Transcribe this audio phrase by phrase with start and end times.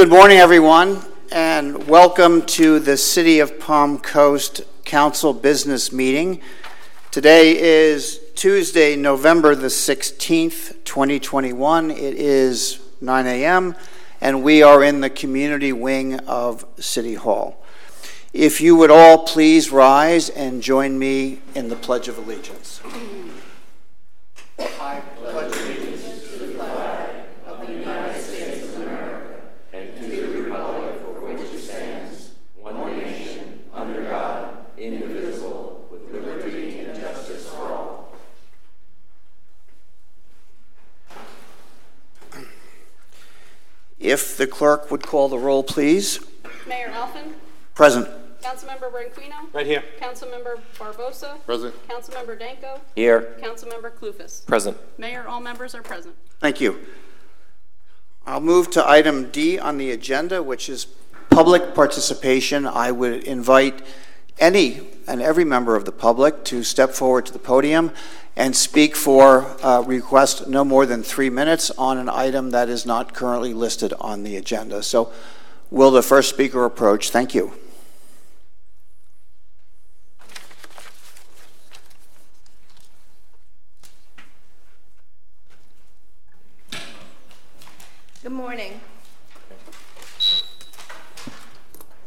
[0.00, 6.40] Good morning, everyone, and welcome to the City of Palm Coast Council Business Meeting.
[7.10, 11.90] Today is Tuesday, November the 16th, 2021.
[11.90, 13.76] It is 9 a.m.,
[14.22, 17.62] and we are in the community wing of City Hall.
[18.32, 22.80] If you would all please rise and join me in the Pledge of Allegiance.
[44.10, 46.18] If the clerk would call the roll, please.
[46.66, 47.32] Mayor Alfin,
[47.76, 48.08] Present.
[48.42, 49.84] Councilmember Branquinho, Right here.
[50.00, 51.72] Councilmember Barbosa, Present.
[51.86, 53.36] Councilmember Danko, Here.
[53.40, 54.44] Councilmember Klufas.
[54.46, 54.76] Present.
[54.98, 56.16] Mayor, all members are present.
[56.40, 56.80] Thank you.
[58.26, 60.86] I'll move to item D on the agenda, which is
[61.28, 62.66] public participation.
[62.66, 63.80] I would invite
[64.40, 67.92] any and every member of the public to step forward to the podium
[68.36, 72.86] and speak for uh, request no more than three minutes on an item that is
[72.86, 74.82] not currently listed on the agenda.
[74.82, 75.12] So
[75.70, 77.10] will the first speaker approach?
[77.10, 77.52] Thank you.
[88.22, 88.80] Good morning.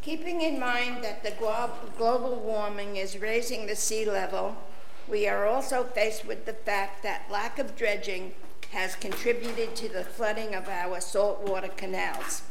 [0.04, 1.32] Keeping in mind that the
[1.98, 4.58] global warming is raising the sea level,
[5.08, 8.34] we are also faced with the fact that lack of dredging
[8.72, 12.42] has contributed to the flooding of our saltwater canals.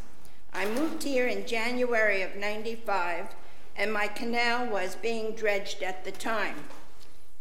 [0.54, 3.34] I moved here in January of 95,
[3.76, 6.64] and my canal was being dredged at the time,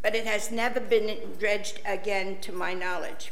[0.01, 3.31] but it has never been dredged again to my knowledge.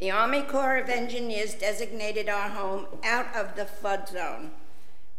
[0.00, 4.50] The Army Corps of Engineers designated our home out of the flood zone.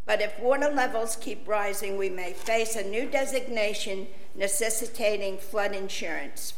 [0.04, 6.54] But if water levels keep rising, we may face a new designation necessitating flood insurance.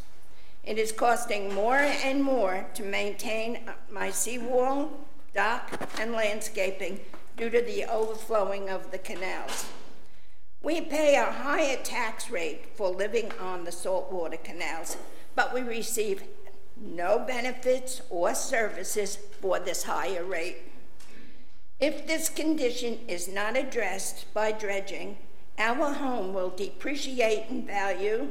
[0.62, 4.92] It is costing more and more to maintain my seawall,
[5.34, 7.00] dock, and landscaping
[7.36, 9.66] due to the overflowing of the canals.
[10.62, 14.96] We pay a higher tax rate for living on the saltwater canals,
[15.34, 16.22] but we receive
[16.76, 20.56] no benefits or services for this higher rate.
[21.86, 25.18] If this condition is not addressed by dredging,
[25.58, 28.28] our home will depreciate in value,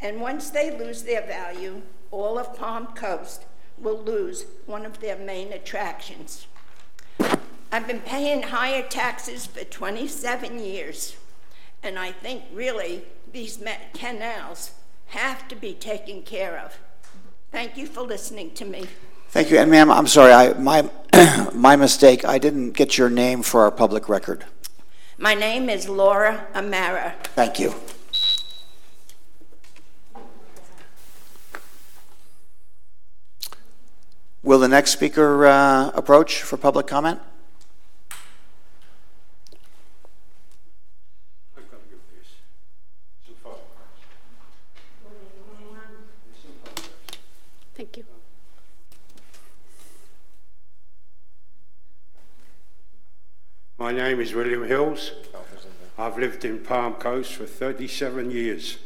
[0.00, 3.44] and once they lose their value, all of Palm Coast
[3.76, 6.46] will lose one of their main attractions.
[7.70, 11.14] I've been paying higher taxes for 27 years,
[11.82, 13.02] and I think really
[13.34, 13.62] these
[13.92, 14.70] canals
[15.08, 16.78] have to be taken care of.
[17.52, 18.86] Thank you for listening to me.
[19.30, 19.58] Thank you.
[19.58, 20.88] And ma'am, I'm sorry, I, my,
[21.54, 22.24] my mistake.
[22.24, 24.46] I didn't get your name for our public record.
[25.18, 27.14] My name is Laura Amara.
[27.34, 27.74] Thank you.
[34.42, 37.20] Will the next speaker uh, approach for public comment?
[47.74, 48.04] Thank you.
[53.78, 55.12] My name is William Hills.
[55.96, 58.78] I've lived in Palm Coast for 37 years.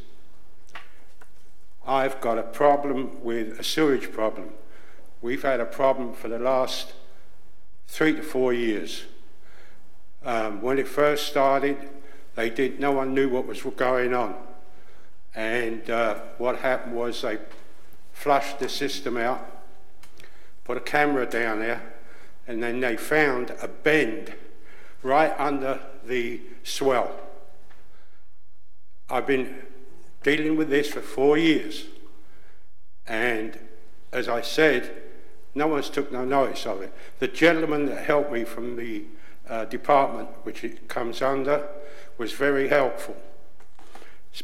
[1.86, 4.50] I've got a problem with a sewage problem.
[5.22, 6.92] We've had a problem for the last
[7.88, 9.04] three to four years.
[10.22, 11.78] Um, when it first started,
[12.34, 12.78] they did.
[12.78, 14.34] No one knew what was going on,
[15.34, 17.38] and uh, what happened was they
[18.12, 19.62] flushed the system out,
[20.64, 21.94] put a camera down there,
[22.46, 24.34] and then they found a bend
[25.02, 27.14] right under the swell.
[29.10, 29.56] I've been
[30.22, 31.86] dealing with this for four years,
[33.06, 33.58] and
[34.12, 34.90] as I said,
[35.54, 36.92] no one's took no notice of it.
[37.18, 39.04] The gentleman that helped me from the
[39.48, 41.68] uh, department, which it comes under,
[42.16, 43.16] was very helpful.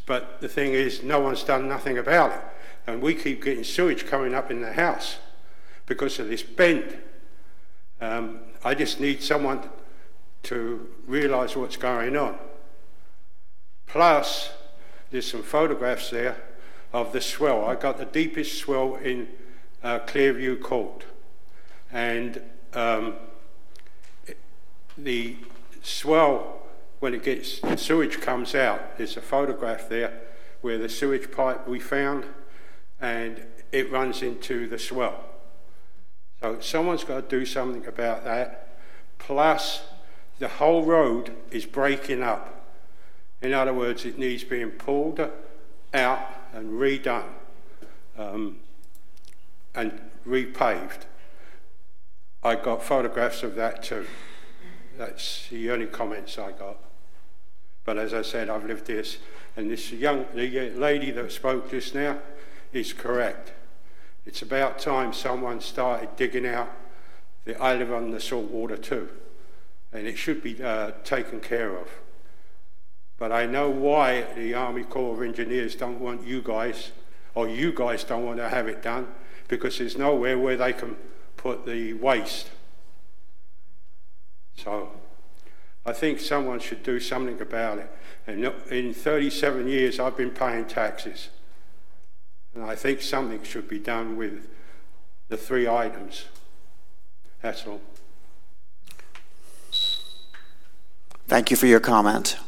[0.05, 2.41] But the thing is, no one's done nothing about it,
[2.87, 5.19] and we keep getting sewage coming up in the house
[5.87, 6.99] because of this bend.
[8.01, 9.69] Um, I just need someone
[10.45, 12.39] to realise what's going on.
[13.87, 14.51] Plus,
[15.11, 16.37] there's some photographs there
[16.93, 17.65] of the swell.
[17.65, 19.29] I got the deepest swell in
[19.83, 21.05] uh, Clearview Court,
[21.93, 22.43] and
[22.75, 23.15] um,
[24.97, 25.37] the
[25.83, 26.61] swell
[27.01, 28.99] when it gets sewage comes out.
[28.99, 30.21] There's a photograph there
[30.61, 32.25] where the sewage pipe we found,
[33.01, 35.25] and it runs into the swell.
[36.41, 38.79] So someone's got to do something about that.
[39.19, 39.83] Plus,
[40.39, 42.67] the whole road is breaking up.
[43.41, 45.21] In other words, it needs being pulled
[45.95, 46.21] out
[46.53, 47.25] and redone
[48.17, 48.57] um,
[49.75, 51.07] and repaved.
[52.43, 54.07] I got photographs of that too.
[54.97, 56.79] That's the only comments I got.
[57.85, 59.19] But as I said, I've lived this,
[59.57, 62.19] and this young the lady that spoke just now
[62.73, 63.53] is correct.
[64.27, 66.71] It's about time someone started digging out.
[67.45, 69.09] The, I live on the salt water too,
[69.93, 71.89] and it should be uh, taken care of.
[73.19, 76.93] But I know why the Army Corps of Engineers don't want you guys,
[77.35, 79.09] or you guys don't want to have it done,
[79.49, 80.97] because there's nowhere where they can
[81.37, 82.51] put the waste.
[84.57, 84.91] So
[85.85, 87.91] I think someone should do something about it.
[88.27, 91.31] And in 37 years, I've been paying taxes.
[92.55, 94.49] And I think something should be done with
[95.29, 96.27] the three items.
[97.41, 97.81] That's all.
[101.29, 102.39] Thank you for your comment.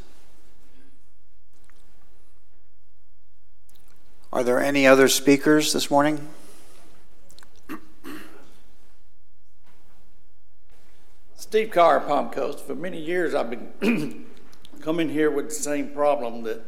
[4.32, 6.26] Are there any other speakers this morning?
[11.36, 12.64] Steve Carr, Palm Coast.
[12.64, 14.24] For many years, I've been
[14.80, 16.62] coming here with the same problem that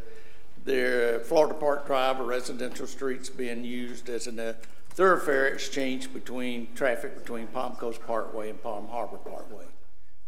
[0.66, 4.52] the Florida Park Drive, a residential streets, being used as a uh,
[4.90, 9.64] thoroughfare exchange between traffic between Palm Coast Parkway and Palm Harbor Parkway.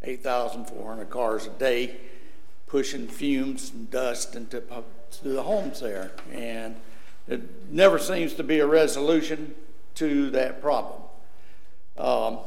[0.05, 1.97] 8,400 cars a day
[2.67, 4.61] pushing fumes and dust into
[5.23, 6.75] to the homes there, and
[7.29, 9.55] it never seems to be a resolution
[9.95, 11.03] to that problem.
[11.97, 12.39] Um,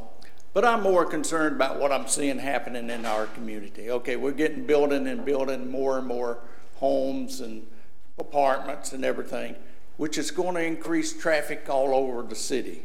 [0.53, 3.89] but I'm more concerned about what I'm seeing happening in our community.
[3.89, 6.39] Okay, we're getting building and building more and more
[6.75, 7.65] homes and
[8.17, 9.55] apartments and everything,
[9.97, 12.83] which is going to increase traffic all over the city.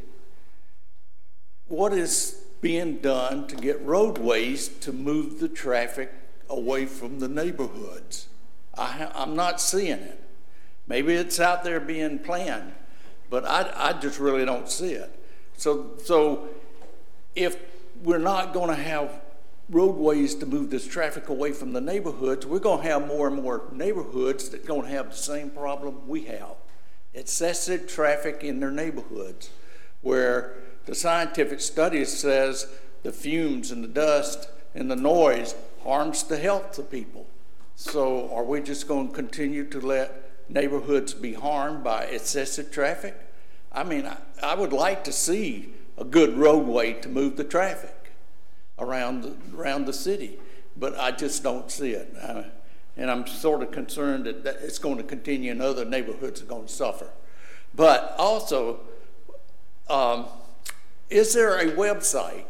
[1.66, 6.10] What is being done to get roadways to move the traffic
[6.48, 8.28] away from the neighborhoods?
[8.74, 10.18] I, am not seeing it.
[10.86, 12.72] Maybe it's out there being planned,
[13.28, 15.10] but I, I just really don't see it.
[15.56, 16.48] So, so
[17.34, 17.56] if
[18.02, 19.20] we're not going to have
[19.68, 23.42] roadways to move this traffic away from the neighborhoods, we're going to have more and
[23.42, 26.54] more neighborhoods that going to have the same problem we have.
[27.14, 29.50] Excessive traffic in their neighborhoods,
[30.00, 30.54] where
[30.86, 32.66] the scientific studies says
[33.02, 37.26] the fumes and the dust and the noise harms the health of people.
[37.74, 43.16] So are we just going to continue to let neighborhoods be harmed by excessive traffic?
[43.72, 48.12] I mean, I, I would like to see a good roadway to move the traffic
[48.78, 50.38] around the, around the city,
[50.76, 52.14] but I just don't see it.
[52.20, 52.42] Uh,
[52.96, 56.46] and I'm sort of concerned that, that it's going to continue and other neighborhoods are
[56.46, 57.08] going to suffer.
[57.74, 58.80] But also,
[59.88, 60.26] um,
[61.12, 62.46] is there a website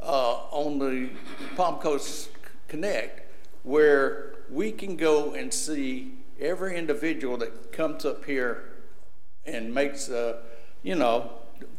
[0.00, 1.10] uh, on the
[1.56, 2.30] Palm Coast
[2.66, 3.20] Connect
[3.64, 8.64] where we can go and see every individual that comes up here
[9.44, 10.40] and makes a,
[10.82, 11.32] you know,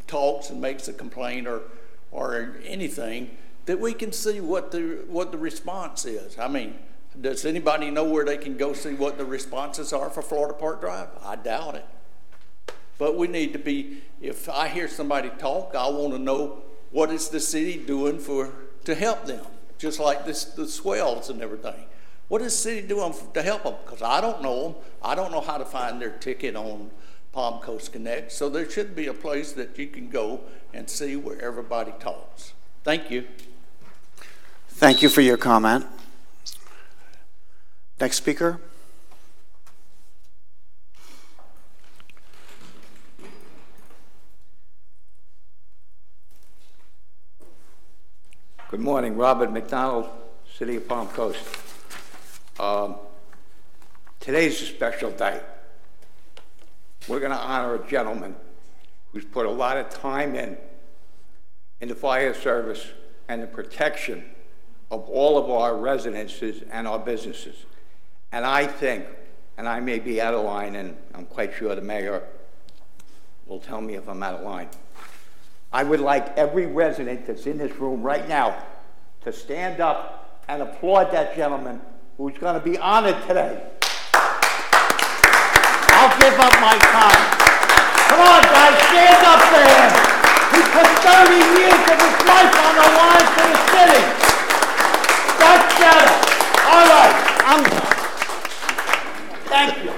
[0.06, 1.64] talks and makes a complaint or,
[2.12, 3.36] or anything,
[3.66, 6.38] that we can see what the, what the response is.
[6.38, 6.78] I mean,
[7.20, 10.82] does anybody know where they can go see what the responses are for Florida Park
[10.82, 11.08] Drive?
[11.24, 11.86] I doubt it.
[12.98, 17.12] But we need to be, if I hear somebody talk, I want to know what
[17.12, 18.54] is the city doing for
[18.86, 19.46] to help them,
[19.78, 21.86] just like this, the swells and everything.
[22.28, 23.76] What is the city doing to help them?
[23.84, 24.76] Because I don't know them.
[25.02, 26.92] I don't know how to find their ticket on
[27.32, 28.32] Palm Coast Connect.
[28.32, 30.42] So there should be a place that you can go
[30.74, 32.54] and see where everybody talks.
[32.84, 33.26] Thank you.
[34.70, 35.86] Thank you for your comment.
[38.00, 38.60] Next speaker.
[48.74, 50.10] Good morning, Robert McDonald,
[50.58, 51.46] City of Palm Coast.
[52.60, 52.96] Um,
[54.20, 55.40] today's a special day
[57.08, 58.36] we're going to honor a gentleman
[59.12, 60.58] who's put a lot of time in
[61.82, 62.84] in the fire service
[63.28, 64.24] and the protection
[64.90, 67.68] of all of our residences and our businesses.
[68.32, 69.06] And I think,
[69.56, 72.24] and I may be out of line, and I'm quite sure the mayor
[73.46, 74.70] will tell me if I'm out of line.
[75.74, 78.64] I would like every resident that's in this room right now
[79.24, 81.82] to stand up and applaud that gentleman
[82.16, 83.60] who's going to be honored today.
[85.98, 87.26] I'll give up my time.
[88.06, 89.90] Come on, guys, stand up there.
[90.54, 94.02] He put 30 years of his life on the line for the city.
[95.42, 96.14] That's better.
[96.70, 97.18] All right,
[97.50, 97.90] I'm done.
[99.50, 99.90] Thank you.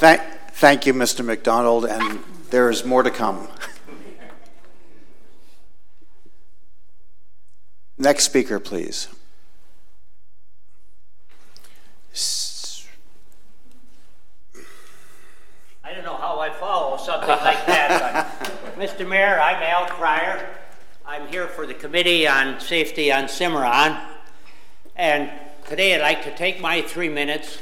[0.00, 0.20] Thank,
[0.54, 1.22] thank you, Mr.
[1.22, 3.48] McDonald, and there is more to come.
[7.96, 9.08] Next speaker, please.
[15.82, 19.08] I don't know how I follow something like that, but, Mr.
[19.08, 20.46] Mayor, I'm Al Cryer.
[21.06, 23.96] I'm here for the Committee on Safety on Cimarron.
[24.94, 25.30] And
[25.66, 27.56] today I'd like to take my three minutes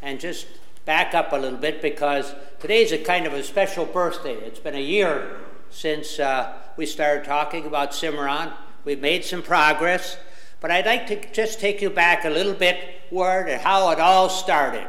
[0.00, 0.46] and just
[0.90, 4.34] back up a little bit because today's a kind of a special birthday.
[4.34, 5.36] It's been a year
[5.70, 8.50] since uh, we started talking about Cimarron.
[8.84, 10.16] We've made some progress,
[10.58, 12.76] but I'd like to just take you back a little bit
[13.10, 14.88] where and how it all started.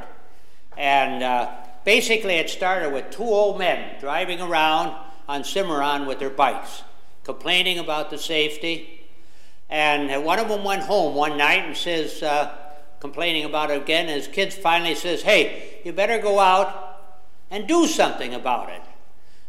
[0.75, 1.51] And uh,
[1.86, 4.96] basically, it started with two old men driving around
[5.29, 6.81] on Cimarron with their bikes,
[7.24, 9.08] complaining about the safety.
[9.70, 12.58] And one of them went home one night and says, uh,
[13.01, 14.08] complaining about it again.
[14.08, 17.17] His kids finally says, "Hey, you better go out
[17.50, 18.81] and do something about it."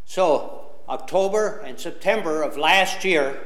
[0.04, 3.40] So October and September of last year,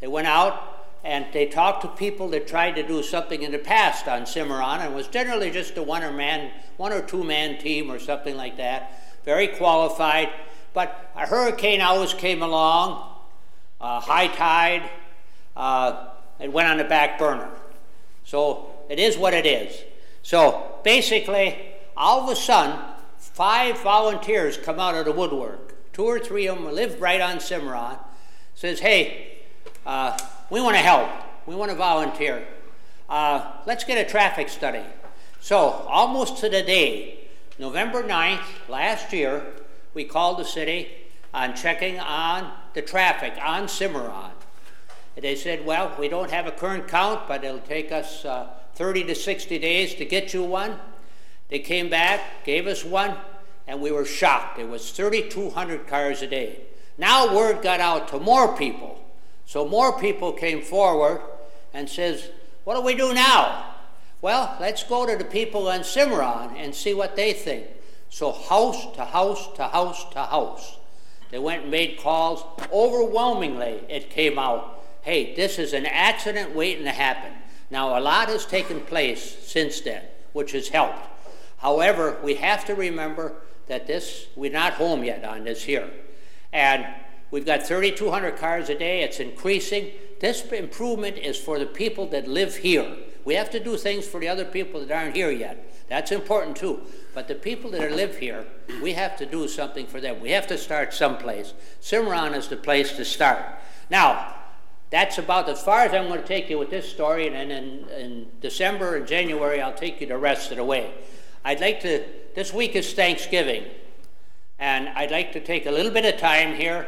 [0.00, 0.72] they went out
[1.04, 4.80] and they talked to people that tried to do something in the past on Cimarron,
[4.80, 8.36] and was generally just a one or man, one or two man team or something
[8.36, 10.30] like that, very qualified.
[10.74, 13.04] But a hurricane always came along,
[13.80, 14.88] uh, high tide,
[15.56, 16.06] uh,
[16.38, 17.50] it went on the back burner.
[18.24, 19.82] So it is what it is.
[20.22, 21.58] So basically,
[21.96, 22.78] all of a sudden,
[23.18, 25.74] five volunteers come out of the woodwork.
[25.92, 27.96] Two or three of them live right on Cimarron.
[28.54, 29.38] Says, hey,
[29.86, 30.18] uh,
[30.50, 31.08] we want to help.
[31.46, 32.46] We want to volunteer.
[33.08, 34.82] Uh, let's get a traffic study.
[35.40, 39.44] So, almost to the day, November 9th, last year,
[39.94, 40.88] we called the city
[41.34, 44.31] on checking on the traffic on Cimarron.
[45.16, 49.04] They said, well, we don't have a current count, but it'll take us uh, 30
[49.04, 50.78] to 60 days to get you one.
[51.48, 53.16] They came back, gave us one,
[53.66, 54.58] and we were shocked.
[54.58, 56.60] It was 3,200 cars a day.
[56.96, 58.98] Now word got out to more people.
[59.44, 61.20] So more people came forward
[61.74, 62.30] and says,
[62.64, 63.66] what do we do now?
[64.22, 67.66] Well, let's go to the people on Cimarron and see what they think.
[68.08, 70.76] So house to house to house to house.
[71.30, 72.44] They went and made calls.
[72.72, 74.71] Overwhelmingly, it came out,
[75.02, 77.32] hey, this is an accident waiting to happen.
[77.70, 81.06] Now, a lot has taken place since then, which has helped.
[81.58, 83.34] However, we have to remember
[83.66, 85.90] that this, we're not home yet on this here.
[86.52, 86.86] And
[87.30, 89.90] we've got 3,200 cars a day, it's increasing.
[90.20, 92.94] This improvement is for the people that live here.
[93.24, 95.72] We have to do things for the other people that aren't here yet.
[95.88, 96.80] That's important too.
[97.14, 98.46] But the people that live here,
[98.82, 100.20] we have to do something for them.
[100.20, 101.54] We have to start someplace.
[101.80, 103.44] Cimarron is the place to start.
[103.90, 104.34] Now,
[104.92, 107.50] that's about as far as I'm going to take you with this story, and then
[107.50, 110.92] in, in December and January, I'll take you the rest of the way.
[111.46, 113.64] I'd like to, this week is Thanksgiving,
[114.58, 116.86] and I'd like to take a little bit of time here.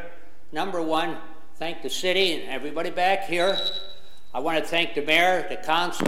[0.52, 1.16] Number one,
[1.56, 3.58] thank the city and everybody back here.
[4.34, 6.06] I want to thank the mayor, the council.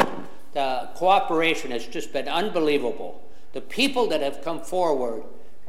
[0.53, 3.27] The cooperation has just been unbelievable.
[3.55, 5.23] The people that have come forward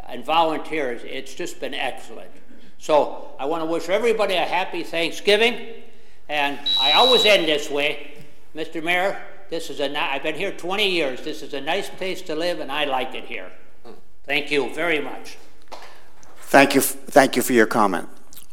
[0.10, 2.32] and volunteers, it's just been excellent.
[2.80, 5.84] So I want to wish everybody a happy Thanksgiving,
[6.30, 8.14] and I always end this way.
[8.56, 8.84] Mr.
[8.84, 11.24] Mayor, this is a, I've been here 20 years.
[11.24, 13.52] This is a nice place to live, and I like it here.
[14.26, 15.38] Thank you very much.
[16.42, 18.10] Thank you, thank you for your comment.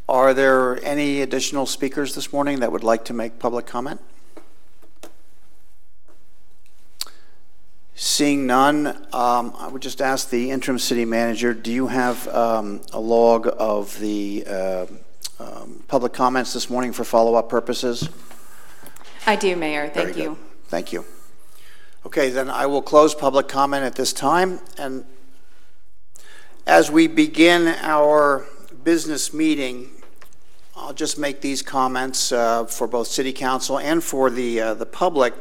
[0.08, 4.00] Are there any additional speakers this morning that would like to make public comment?
[7.96, 12.82] Seeing none, um, I would just ask the interim city manager, do you have um,
[12.92, 14.86] a log of the uh,
[15.38, 18.08] um, public comments this morning for follow-up purposes?
[19.26, 19.88] I do, Mayor.
[19.88, 20.22] Very Thank good.
[20.22, 20.38] you.
[20.68, 21.04] Thank you.
[22.06, 24.60] Okay, then I will close public comment at this time.
[24.76, 25.04] And
[26.66, 28.46] as we begin our
[28.84, 29.90] business meeting,
[30.76, 34.86] I'll just make these comments uh, for both city council and for the, uh, the
[34.86, 35.34] public.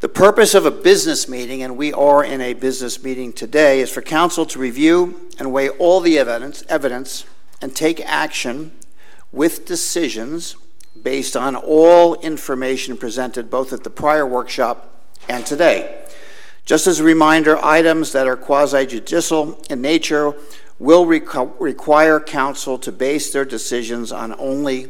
[0.00, 3.90] The purpose of a business meeting, and we are in a business meeting today, is
[3.90, 7.24] for council to review and weigh all the evidence, evidence
[7.60, 8.70] and take action
[9.34, 10.56] with decisions
[11.02, 16.04] based on all information presented both at the prior workshop and today.
[16.64, 20.32] Just as a reminder, items that are quasi judicial in nature
[20.78, 24.84] will require council to base their decisions on only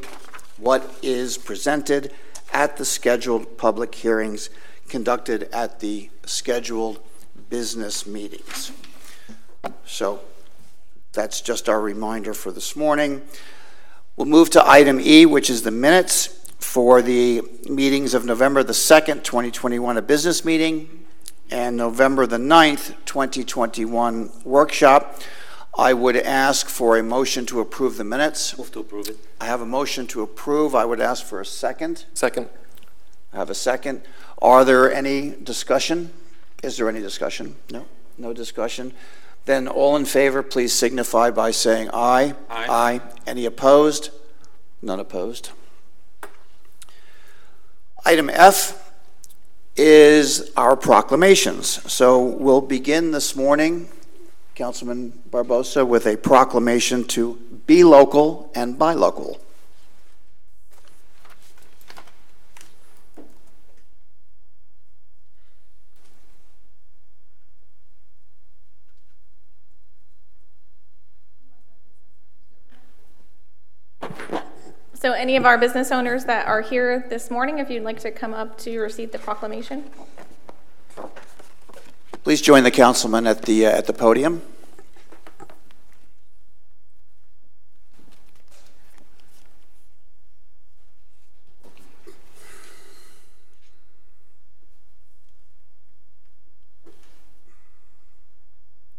[0.58, 2.12] what is presented
[2.52, 4.50] at the scheduled public hearings
[4.88, 7.00] conducted at the scheduled
[7.48, 8.72] business meetings.
[9.84, 10.20] So
[11.12, 13.22] that's just our reminder for this morning.
[14.16, 16.28] We'll move to item E, which is the minutes
[16.60, 21.04] for the meetings of November the 2nd, 2021, a business meeting,
[21.50, 25.20] and November the 9th, 2021 workshop.
[25.76, 28.56] I would ask for a motion to approve the minutes.
[28.56, 29.18] Move to approve it.
[29.40, 30.76] I have a motion to approve.
[30.76, 32.04] I would ask for a second.
[32.14, 32.48] Second.
[33.32, 34.02] I have a second.
[34.40, 36.12] Are there any discussion?
[36.62, 37.56] Is there any discussion?
[37.68, 37.84] No?
[38.16, 38.92] No discussion?
[39.44, 42.34] Then all in favor, please signify by saying aye.
[42.48, 42.66] Aye.
[42.68, 43.00] Aye.
[43.26, 44.10] Any opposed?
[44.80, 45.50] None opposed.
[48.06, 48.92] Item F
[49.76, 51.90] is our proclamations.
[51.92, 53.88] So we'll begin this morning,
[54.54, 57.34] Councilman Barbosa, with a proclamation to
[57.66, 59.40] be local and buy local.
[75.04, 78.08] So any of our business owners that are here this morning, if you'd like to
[78.12, 79.82] come up to receive the proclamation.
[82.22, 84.42] Please join the councilman at the, uh, at the podium.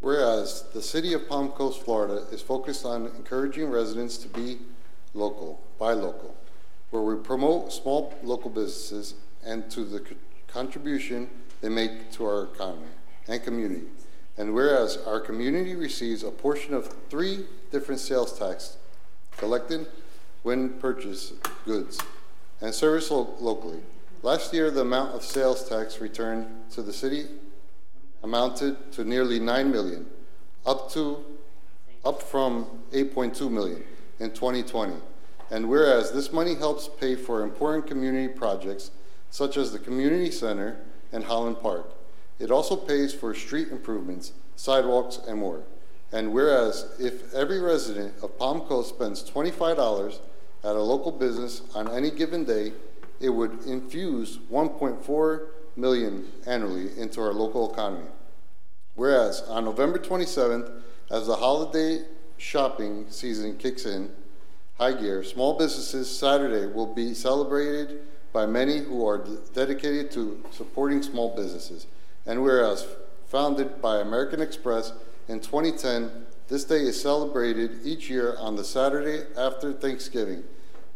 [0.01, 4.59] Whereas the city of Palm Coast, Florida is focused on encouraging residents to be
[5.15, 6.35] local, buy local,
[6.91, 10.15] where we promote small local businesses and to the co-
[10.47, 11.29] contribution
[11.61, 12.87] they make to our economy
[13.27, 13.85] and community.
[14.37, 18.77] And whereas our community receives a portion of three different sales tax
[19.37, 19.87] collected
[20.43, 21.33] when purchase
[21.65, 21.99] goods
[22.61, 23.79] and service lo- locally.
[24.21, 27.27] Last year, the amount of sales tax returned to the city
[28.23, 30.05] amounted to nearly 9 million,
[30.65, 31.23] up to
[32.03, 33.83] up from 8.2 million
[34.19, 34.93] in 2020.
[35.51, 38.91] And whereas this money helps pay for important community projects
[39.29, 40.77] such as the community center
[41.11, 41.93] and Holland Park,
[42.39, 45.63] it also pays for street improvements, sidewalks, and more.
[46.11, 50.19] And whereas if every resident of Palm Coast spends $25
[50.63, 52.73] at a local business on any given day,
[53.19, 58.07] it would infuse 1.4 million annually into our local economy.
[58.95, 62.03] Whereas on November 27th, as the holiday
[62.37, 64.11] shopping season kicks in
[64.77, 67.99] high gear, small businesses Saturday will be celebrated
[68.33, 71.87] by many who are dedicated to supporting small businesses.
[72.25, 72.85] And whereas
[73.27, 74.91] founded by American Express
[75.27, 76.11] in 2010,
[76.47, 80.43] this day is celebrated each year on the Saturday after Thanksgiving.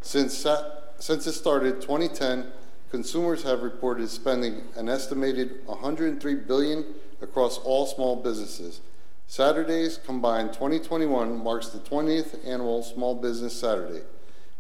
[0.02, 2.52] Since, sa- since it started 2010,
[2.92, 6.86] consumers have reported spending an estimated 103 billion
[7.22, 8.82] across all small businesses.
[9.30, 14.02] Saturdays combined 2021 marks the 20th annual Small Business Saturday.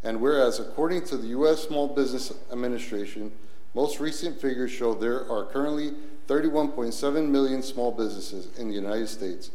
[0.03, 3.31] And whereas according to the US Small Business Administration,
[3.73, 5.93] most recent figures show there are currently
[6.27, 9.49] 31.7 million small businesses in the United States.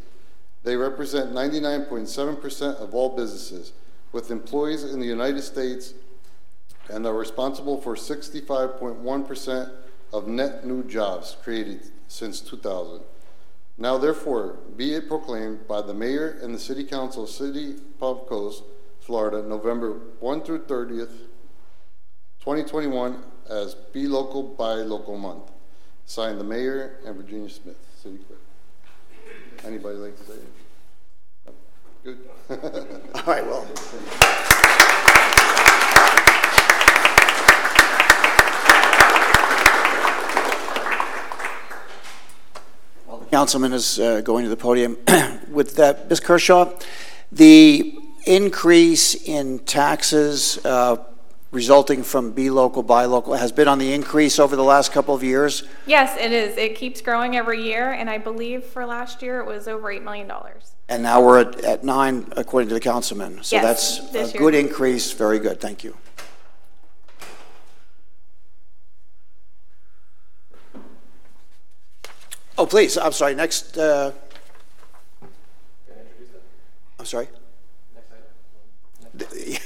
[0.64, 3.72] They represent 99.7% of all businesses,
[4.10, 5.94] with employees in the United States
[6.88, 9.72] and are responsible for 65.1%
[10.12, 13.04] of net new jobs created since 2000.
[13.76, 18.18] Now, therefore, be it proclaimed by the mayor and the city council of City Palm
[18.18, 18.62] Coast,
[19.00, 21.12] Florida, November 1 through 30th,
[22.40, 25.50] 2021, as Be Local, by Local Month.
[26.06, 28.40] Signed the mayor and Virginia Smith, city clerk.
[29.64, 31.54] Anybody like to say it?
[32.04, 32.18] Good.
[33.14, 33.66] All right, well.
[43.34, 44.96] Councilman is uh, going to the podium.
[45.50, 46.20] With that, Ms.
[46.20, 46.72] Kershaw,
[47.32, 50.98] the increase in taxes uh,
[51.50, 55.16] resulting from be local, buy local has been on the increase over the last couple
[55.16, 55.64] of years.
[55.84, 56.56] Yes, it is.
[56.56, 60.04] It keeps growing every year, and I believe for last year it was over $8
[60.04, 60.30] million.
[60.88, 63.42] And now we're at, at nine, according to the councilman.
[63.42, 64.42] So Yes, that's a year.
[64.42, 65.10] good increase.
[65.10, 65.60] Very good.
[65.60, 65.96] Thank you.
[72.56, 72.96] Oh, please.
[72.96, 73.34] I'm sorry.
[73.34, 73.76] Next.
[73.76, 74.12] Uh,
[76.98, 77.28] I'm sorry.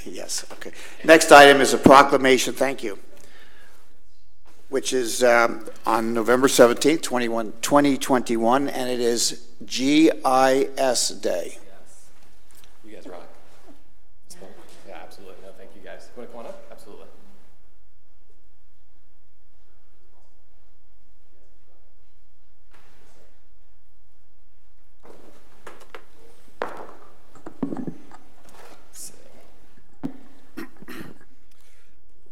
[0.05, 0.45] Yes.
[0.53, 0.71] Okay.
[1.03, 2.53] Next item is a proclamation.
[2.53, 2.99] Thank you.
[4.69, 11.57] Which is um, on November 17th, 21, 2021, and it is GIS Day.
[12.85, 13.21] You guys rock.
[14.27, 14.51] This one?
[14.87, 15.35] Yeah, absolutely.
[15.43, 16.09] No, thank you guys.
[16.15, 16.61] You want to come on up?
[16.71, 17.05] Absolutely.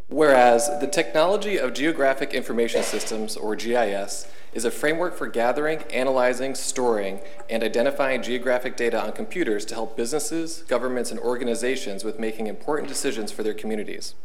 [0.10, 6.56] Whereas the technology of Geographic Information Systems, or GIS, is a framework for gathering, analyzing,
[6.56, 12.48] storing, and identifying geographic data on computers to help businesses, governments, and organizations with making
[12.48, 14.16] important decisions for their communities.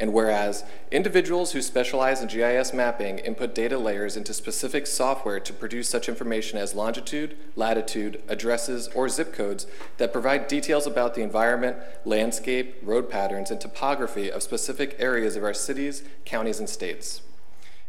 [0.00, 5.52] And whereas individuals who specialize in GIS mapping input data layers into specific software to
[5.52, 9.68] produce such information as longitude, latitude, addresses, or zip codes
[9.98, 15.44] that provide details about the environment, landscape, road patterns, and topography of specific areas of
[15.44, 17.22] our cities, counties, and states.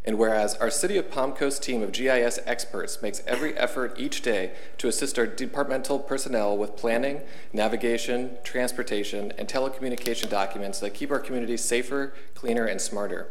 [0.07, 4.21] And whereas our City of Palm Coast team of GIS experts makes every effort each
[4.21, 11.11] day to assist our departmental personnel with planning, navigation, transportation, and telecommunication documents that keep
[11.11, 13.27] our communities safer, cleaner, and smarter.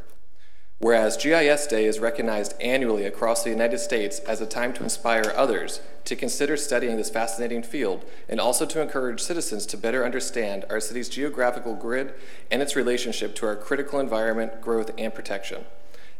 [0.78, 5.32] Whereas GIS Day is recognized annually across the United States as a time to inspire
[5.34, 10.66] others to consider studying this fascinating field and also to encourage citizens to better understand
[10.68, 12.12] our city's geographical grid
[12.50, 15.64] and its relationship to our critical environment, growth, and protection.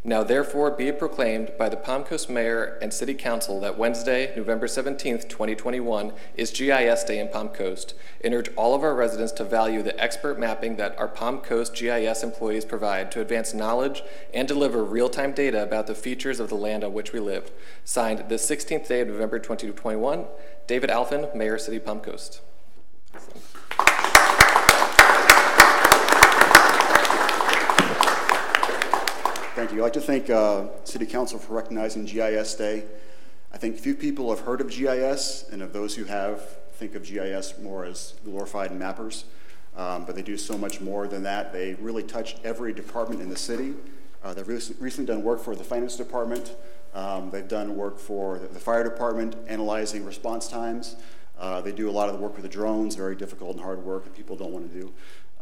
[0.09, 4.33] Now, therefore, be it proclaimed by the Palm Coast Mayor and City Council that Wednesday,
[4.37, 7.93] November 17th, 2021, is GIS Day in Palm Coast,
[8.23, 11.75] and urge all of our residents to value the expert mapping that our Palm Coast
[11.75, 16.51] GIS employees provide to advance knowledge and deliver real time data about the features of
[16.51, 17.51] the land on which we live.
[17.83, 20.25] Signed the 16th day of November 2021,
[20.69, 22.43] David Alfin, Mayor, City Palm Coast.
[29.67, 29.83] Thank you.
[29.83, 32.85] I'd like to thank uh, City Council for recognizing GIS Day.
[33.53, 36.41] I think few people have heard of GIS, and of those who have,
[36.75, 39.25] think of GIS more as glorified mappers.
[39.77, 41.53] Um, but they do so much more than that.
[41.53, 43.75] They really touch every department in the city.
[44.23, 46.55] Uh, they've recently done work for the finance department.
[46.95, 50.95] Um, they've done work for the, the, fire department, analyzing response times.
[51.41, 53.83] Uh, they do a lot of the work with the drones, very difficult and hard
[53.83, 54.93] work that people don't want to do,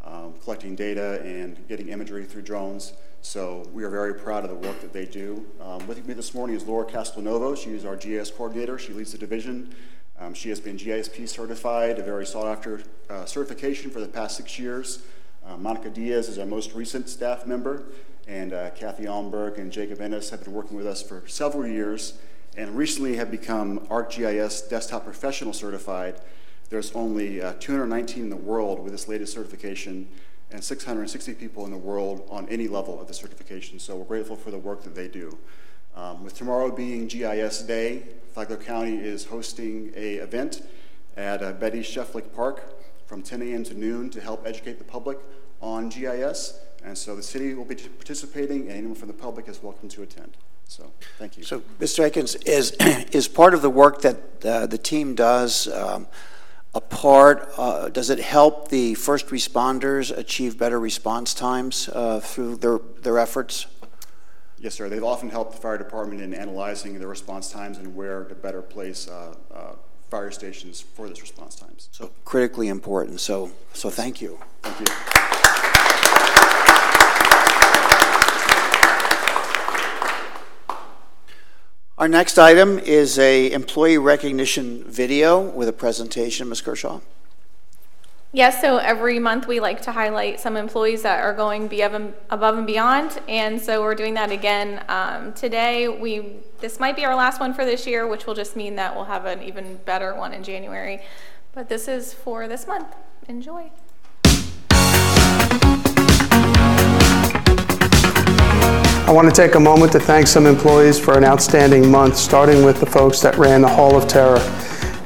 [0.03, 2.93] um, collecting data and getting imagery through drones.
[3.25, 5.47] So we are very proud of the work that they do.
[5.59, 7.57] Um, with me this morning is Laura Castelnovo.
[7.57, 8.77] She is our GIS coordinator.
[8.77, 9.73] She leads the division.
[10.19, 14.37] Um, she has been GISP certified, a very sought after uh, certification for the past
[14.37, 15.01] six years.
[15.43, 17.85] Uh, Monica Diaz is our most recent staff member,
[18.27, 22.19] and uh, Kathy Allenberg and Jacob Ennis have been working with us for several years
[22.55, 26.21] and recently have become ArcGIS Desktop Professional certified.
[26.69, 30.07] There's only uh, 219 in the world with this latest certification,
[30.51, 33.79] and 660 people in the world on any level of the certification.
[33.79, 35.37] So we're grateful for the work that they do.
[35.95, 38.03] Um, with tomorrow being GIS Day,
[38.33, 40.61] Flagler County is hosting a event
[41.15, 43.63] at uh, Betty Steflik Park from 10 a.m.
[43.63, 45.19] to noon to help educate the public
[45.61, 46.59] on GIS.
[46.83, 50.03] And so the city will be participating, and anyone from the public is welcome to
[50.03, 50.37] attend.
[50.67, 51.43] So, thank you.
[51.43, 52.05] So, Mr.
[52.05, 52.71] Akins, is
[53.11, 56.07] is part of the work that uh, the team does um,
[56.75, 57.49] a part?
[57.57, 63.17] Uh, does it help the first responders achieve better response times uh, through their, their
[63.17, 63.65] efforts?
[64.59, 64.89] Yes, sir.
[64.89, 68.61] They've often helped the fire department in analyzing the response times and where to better
[68.61, 69.75] place uh, uh
[70.09, 71.89] fire stations for those response times.
[71.91, 73.19] So critically important.
[73.19, 74.39] So, so thank you.
[74.61, 75.34] Thank you.
[81.97, 86.49] Our next item is a employee recognition video with a presentation.
[86.49, 86.59] Ms.
[86.59, 86.99] Kershaw.
[88.33, 91.71] Yes, so every month we like to highlight some employees that are going
[92.29, 95.87] above and beyond, and so we're doing that again um, today.
[95.87, 98.93] We this might be our last one for this year, which will just mean that
[98.93, 101.01] we'll have an even better one in January.
[101.53, 102.93] But this is for this month.
[103.29, 103.71] Enjoy.
[109.05, 112.65] I want to take a moment to thank some employees for an outstanding month, starting
[112.65, 114.39] with the folks that ran the Hall of Terror.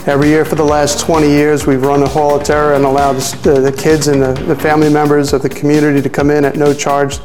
[0.08, 3.18] Every year for the last 20 years, we've run the Hall of Terror and allowed
[3.44, 6.56] the, the kids and the, the, family members of the community to come in at
[6.56, 7.18] no charge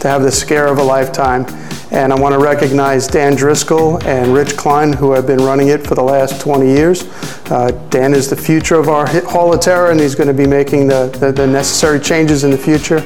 [0.00, 1.46] to have the scare of a lifetime.
[1.92, 5.86] And I want to recognize Dan Driscoll and Rich Klein, who have been running it
[5.86, 7.04] for the last 20 years.
[7.50, 10.46] Uh, Dan is the future of our Hall of Terror, and he's going to be
[10.46, 13.00] making the, the, the necessary changes in the future.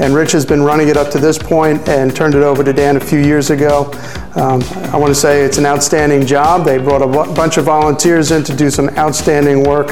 [0.00, 2.72] And Rich has been running it up to this point and turned it over to
[2.72, 3.90] Dan a few years ago.
[4.34, 4.60] Um,
[4.92, 6.64] I want to say it's an outstanding job.
[6.64, 9.88] They brought a bunch of volunteers in to do some outstanding work.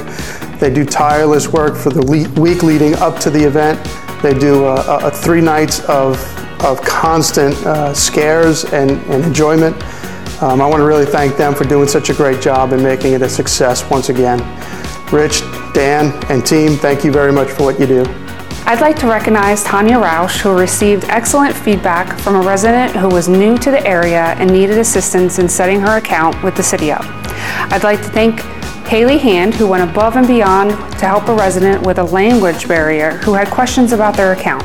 [0.58, 3.78] They do tireless work for the le week leading up to the event.
[4.22, 6.16] They do a three nights of,
[6.64, 9.76] of constant uh, scares and, and enjoyment.
[10.42, 13.12] Um, I want to really thank them for doing such a great job and making
[13.12, 14.40] it a success once again.
[15.12, 15.42] Rich,
[15.74, 18.21] Dan, and team, thank you very much for what you do.
[18.64, 23.28] I'd like to recognize Tanya Roush, who received excellent feedback from a resident who was
[23.28, 27.04] new to the area and needed assistance in setting her account with the City Up.
[27.72, 28.40] I'd like to thank
[28.86, 33.12] Haley Hand, who went above and beyond to help a resident with a language barrier
[33.18, 34.62] who had questions about their account.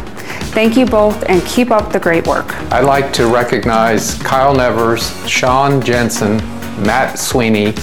[0.54, 2.56] Thank you both and keep up the great work.
[2.72, 6.38] I'd like to recognize Kyle Nevers, Sean Jensen,
[6.84, 7.74] Matt Sweeney,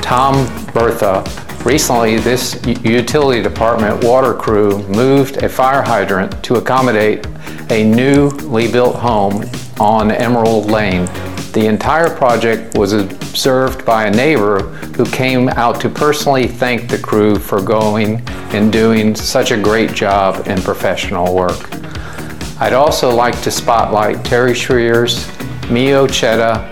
[0.00, 0.44] Tom
[0.74, 1.22] Bertha.
[1.64, 7.24] Recently, this utility department water crew moved a fire hydrant to accommodate
[7.70, 9.44] a newly built home
[9.78, 11.04] on Emerald Lane.
[11.52, 14.62] The entire project was observed by a neighbor
[14.96, 19.92] who came out to personally thank the crew for going and doing such a great
[19.92, 21.72] job and professional work.
[22.60, 25.28] I'd also like to spotlight Terry Schreers,
[25.70, 26.71] Mio Chetta,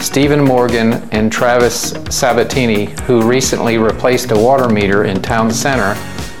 [0.00, 5.94] Stephen Morgan, and Travis Sabatini, who recently replaced a water meter in town center.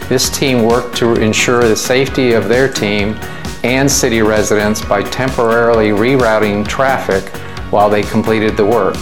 [0.08, 3.18] This team worked to ensure the safety of their team
[3.64, 7.28] and city residents by temporarily rerouting traffic
[7.72, 8.96] while they completed the work.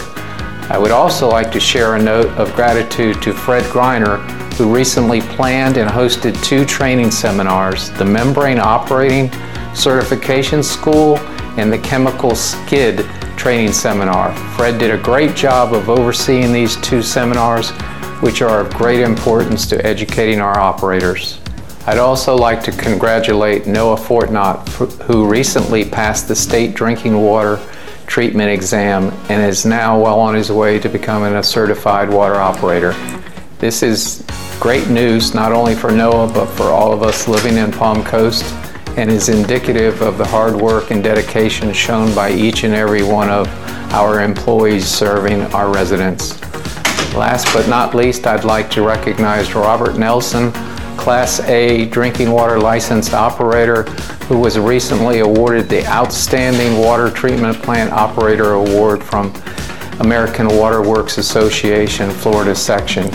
[0.69, 4.17] I would also like to share a note of gratitude to Fred Greiner,
[4.55, 9.31] who recently planned and hosted two training seminars the Membrane Operating
[9.73, 11.17] Certification School
[11.57, 14.33] and the Chemical Skid Training Seminar.
[14.55, 17.71] Fred did a great job of overseeing these two seminars,
[18.21, 21.39] which are of great importance to educating our operators.
[21.87, 24.67] I'd also like to congratulate Noah Fortnot,
[25.03, 27.59] who recently passed the state drinking water
[28.07, 32.93] treatment exam and is now well on his way to becoming a certified water operator.
[33.59, 34.25] This is
[34.59, 38.43] great news not only for Noah but for all of us living in Palm Coast
[38.97, 43.29] and is indicative of the hard work and dedication shown by each and every one
[43.29, 43.47] of
[43.93, 46.41] our employees serving our residents.
[47.13, 50.51] Last but not least, I'd like to recognize Robert Nelson,
[50.97, 53.83] Class A drinking water licensed operator,
[54.27, 59.31] who was recently awarded the Outstanding Water Treatment Plant Operator Award from
[59.99, 63.05] American Water Works Association, Florida section.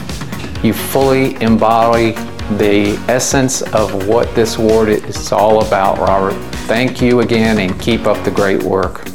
[0.63, 2.15] You fully embody
[2.59, 6.35] the essence of what this award is all about, Robert.
[6.67, 9.07] Thank you again and keep up the great work.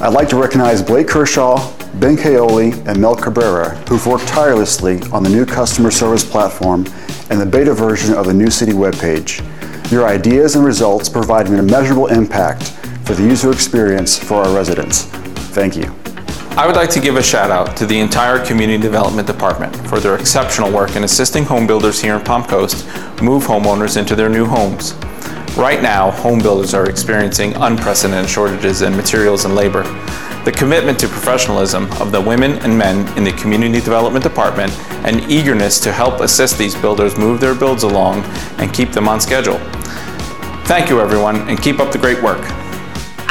[0.00, 1.56] I'd like to recognize Blake Kershaw,
[1.94, 6.84] Ben Kaoli, and Mel Cabrera, who've worked tirelessly on the new customer service platform
[7.30, 9.40] and the beta version of the new city webpage.
[9.90, 12.64] Your ideas and results provide an immeasurable impact
[13.06, 15.04] for the user experience for our residents.
[15.54, 15.95] Thank you.
[16.56, 20.00] I would like to give a shout out to the entire Community Development Department for
[20.00, 22.86] their exceptional work in assisting home builders here in Palm Coast
[23.20, 24.94] move homeowners into their new homes.
[25.54, 29.82] Right now, home builders are experiencing unprecedented shortages in materials and labor.
[30.46, 34.72] The commitment to professionalism of the women and men in the Community Development Department
[35.04, 38.22] and eagerness to help assist these builders move their builds along
[38.56, 39.58] and keep them on schedule.
[40.64, 42.65] Thank you, everyone, and keep up the great work.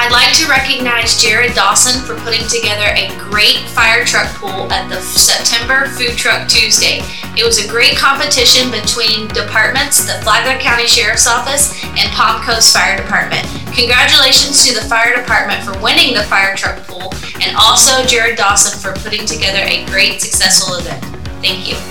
[0.05, 4.87] I'd like to recognize Jared Dawson for putting together a great fire truck pool at
[4.87, 7.01] the September Food Truck Tuesday.
[7.33, 12.71] It was a great competition between departments, the Flagler County Sheriff's Office and Palm Coast
[12.71, 13.49] Fire Department.
[13.73, 17.09] Congratulations to the fire department for winning the fire truck pool
[17.41, 21.01] and also Jared Dawson for putting together a great successful event.
[21.41, 21.81] Thank you.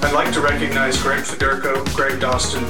[0.00, 2.64] I'd like to recognize Greg Federico, Greg Dawson,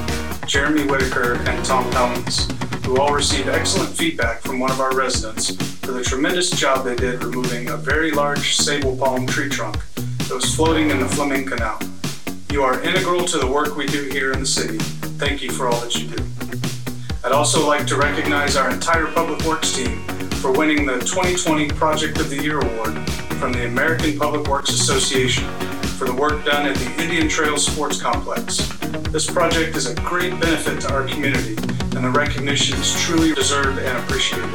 [0.48, 2.50] Jeremy Whitaker, and Tom Helms
[2.84, 6.94] who all received excellent feedback from one of our residents for the tremendous job they
[6.94, 11.46] did removing a very large sabal palm tree trunk that was floating in the Fleming
[11.46, 11.78] Canal.
[12.50, 14.78] You are integral to the work we do here in the city.
[15.18, 16.24] Thank you for all that you do.
[17.24, 20.02] I'd also like to recognize our entire Public Works team
[20.42, 25.44] for winning the 2020 Project of the Year Award from the American Public Works Association
[25.94, 28.68] for the work done at the Indian Trail Sports Complex.
[29.10, 31.56] This project is a great benefit to our community
[31.96, 34.52] and the recognition is truly deserved and appreciated.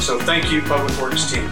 [0.00, 1.48] So thank you, Public Works team.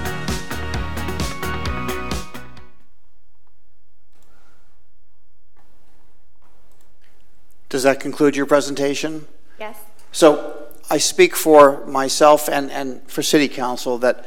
[7.68, 9.28] Does that conclude your presentation?
[9.60, 9.78] Yes.
[10.10, 14.26] So I speak for myself and, and for City Council that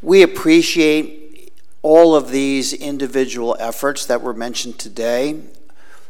[0.00, 1.19] we appreciate
[1.82, 5.40] all of these individual efforts that were mentioned today.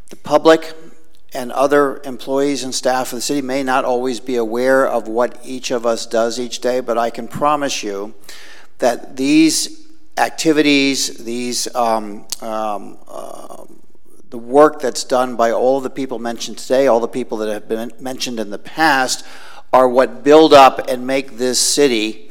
[0.09, 0.73] The public
[1.33, 5.39] and other employees and staff of the city may not always be aware of what
[5.43, 8.13] each of us does each day, but I can promise you
[8.79, 13.63] that these activities, these um, um, uh,
[14.29, 17.67] the work that's done by all the people mentioned today, all the people that have
[17.67, 19.25] been mentioned in the past,
[19.73, 22.30] are what build up and make this city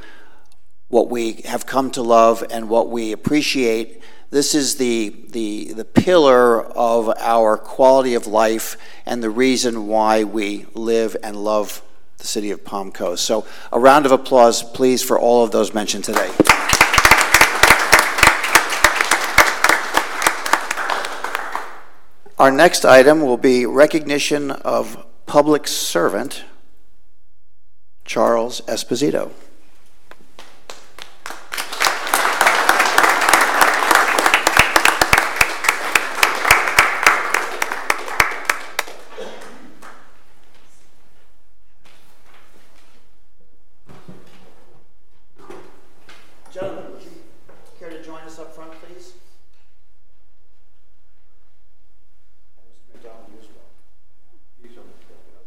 [0.90, 5.85] what we have come to love and what we appreciate this is the, the, the
[5.85, 11.83] pillar of our quality of life and the reason why we live and love
[12.18, 13.24] the city of Palm Coast.
[13.24, 16.31] So, a round of applause, please, for all of those mentioned today.
[22.38, 26.44] Our next item will be recognition of public servant.
[28.05, 29.33] Charles Esposito.
[46.53, 47.11] Gentlemen, would you
[47.79, 49.12] care to join us up front, please?
[52.59, 52.92] And Mr.
[52.92, 53.70] McDonald, you as well.
[54.61, 55.46] Please don't step it up.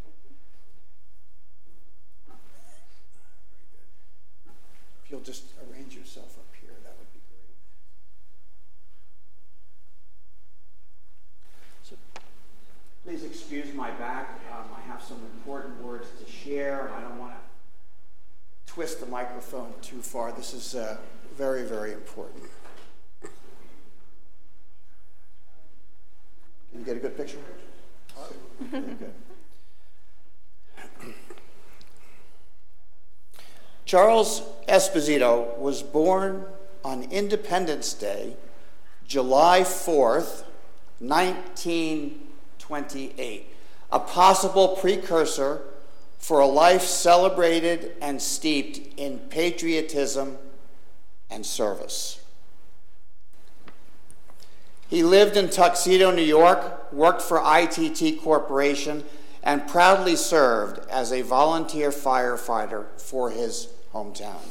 [5.04, 7.52] If you'll just arrange yourself up here, that would be great.
[11.84, 11.98] So,
[13.04, 14.40] Please excuse my back.
[14.54, 16.94] Um, I have some important words to share.
[16.96, 17.40] I don't want to
[18.74, 20.32] twist the microphone too far.
[20.32, 20.98] This is uh,
[21.36, 22.44] very, very important.
[23.22, 23.30] Can
[26.80, 27.38] you get a good picture?
[28.60, 29.14] Very good.
[33.94, 36.46] Charles Esposito was born
[36.84, 38.36] on Independence Day,
[39.08, 40.46] July 4th,
[40.98, 43.56] 1928,
[43.92, 45.62] a possible precursor
[46.18, 50.40] for a life celebrated and steeped in patriotism
[51.30, 52.20] and service.
[54.88, 59.04] He lived in Tuxedo, New York, worked for ITT Corporation,
[59.44, 64.42] and proudly served as a volunteer firefighter for his hometown.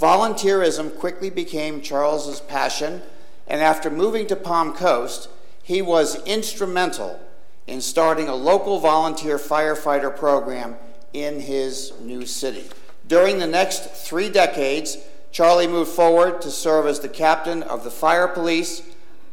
[0.00, 3.02] Volunteerism quickly became Charles's passion,
[3.46, 5.28] and after moving to Palm Coast,
[5.62, 7.20] he was instrumental
[7.66, 10.76] in starting a local volunteer firefighter program
[11.12, 12.64] in his new city.
[13.06, 14.96] During the next three decades,
[15.30, 18.82] Charlie moved forward to serve as the captain of the fire police,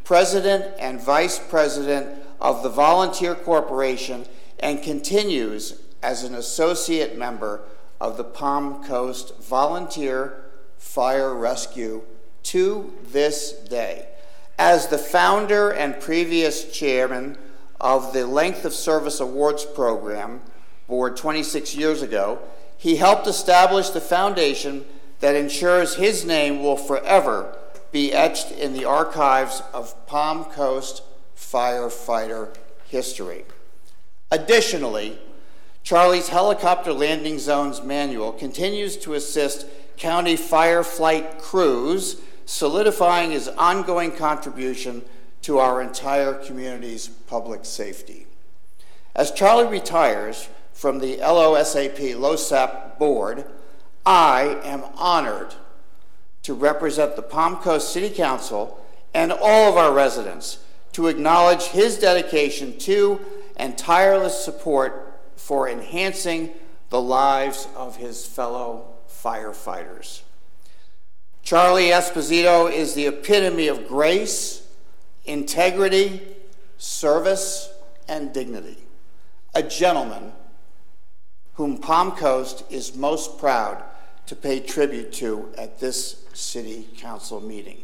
[0.04, 4.26] president and vice president of the Volunteer Corporation,
[4.60, 7.62] and continues as an associate member
[8.00, 10.44] of the Palm Coast Volunteer
[10.78, 12.04] Fire Rescue
[12.44, 14.08] to this day.
[14.58, 17.38] As the founder and previous chairman
[17.80, 20.42] of the Length of Service Awards Program
[20.88, 22.40] Board 26 years ago,
[22.78, 24.86] he helped establish the foundation
[25.20, 27.58] that ensures his name will forever
[27.92, 31.04] be etched in the archives of Palm Coast
[31.38, 32.56] firefighter
[32.88, 33.46] history.
[34.32, 35.20] Additionally,
[35.84, 39.66] Charlie's Helicopter Landing Zones Manual continues to assist
[39.98, 45.04] county fire flight crews, solidifying his ongoing contribution
[45.42, 48.28] to our entire community's public safety.
[49.16, 53.46] As Charlie retires from the LOSAP LOSAP board,
[54.06, 55.56] I am honored
[56.44, 58.80] to represent the Palm Coast City Council
[59.14, 60.60] and all of our residents
[60.94, 63.20] to acknowledge his dedication to
[63.58, 65.09] and tireless support
[65.40, 66.52] for enhancing
[66.90, 70.22] the lives of his fellow firefighters.
[71.44, 74.68] Charlie Esposito is the epitome of grace,
[75.26, 76.22] integrity,
[76.78, 77.72] service,
[78.08, 78.78] and dignity.
[79.56, 80.34] A gentleman
[81.54, 83.82] whom Palm Coast is most proud
[84.28, 87.82] to pay tribute to at this city council meeting.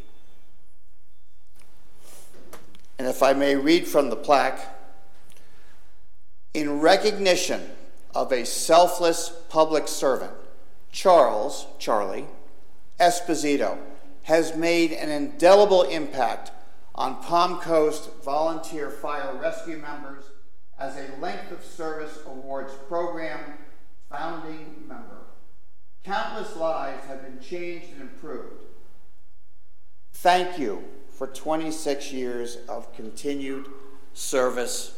[3.00, 4.75] And if I may read from the plaque,
[6.56, 7.62] in recognition
[8.16, 10.32] of a selfless public servant,
[10.90, 12.28] Charles, Charlie,
[12.98, 13.78] Esposito
[14.24, 16.52] has made an indelible impact
[16.96, 20.24] on Palm Coast volunteer fire rescue members
[20.80, 23.58] as a Length of Service Awards program
[24.10, 25.26] founding member.
[26.06, 28.64] Countless lives have been changed and improved.
[30.14, 33.68] Thank you for 26 years of continued
[34.14, 34.98] service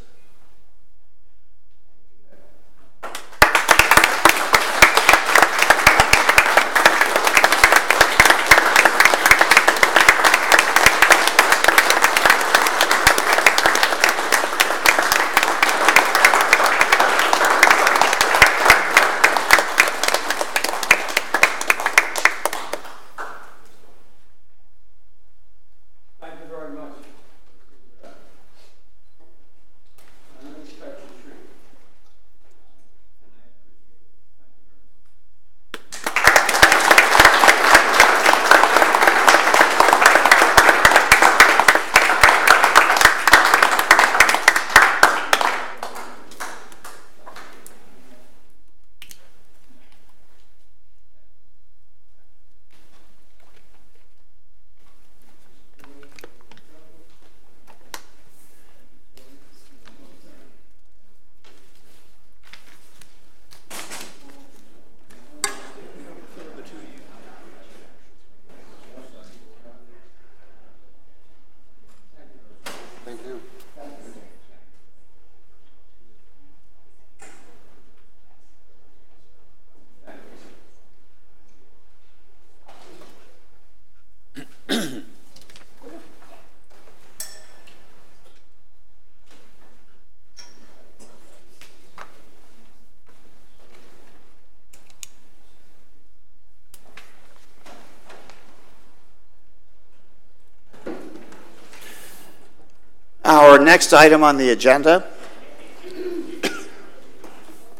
[103.78, 105.08] next item on the agenda,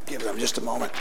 [0.06, 0.94] give them just a moment.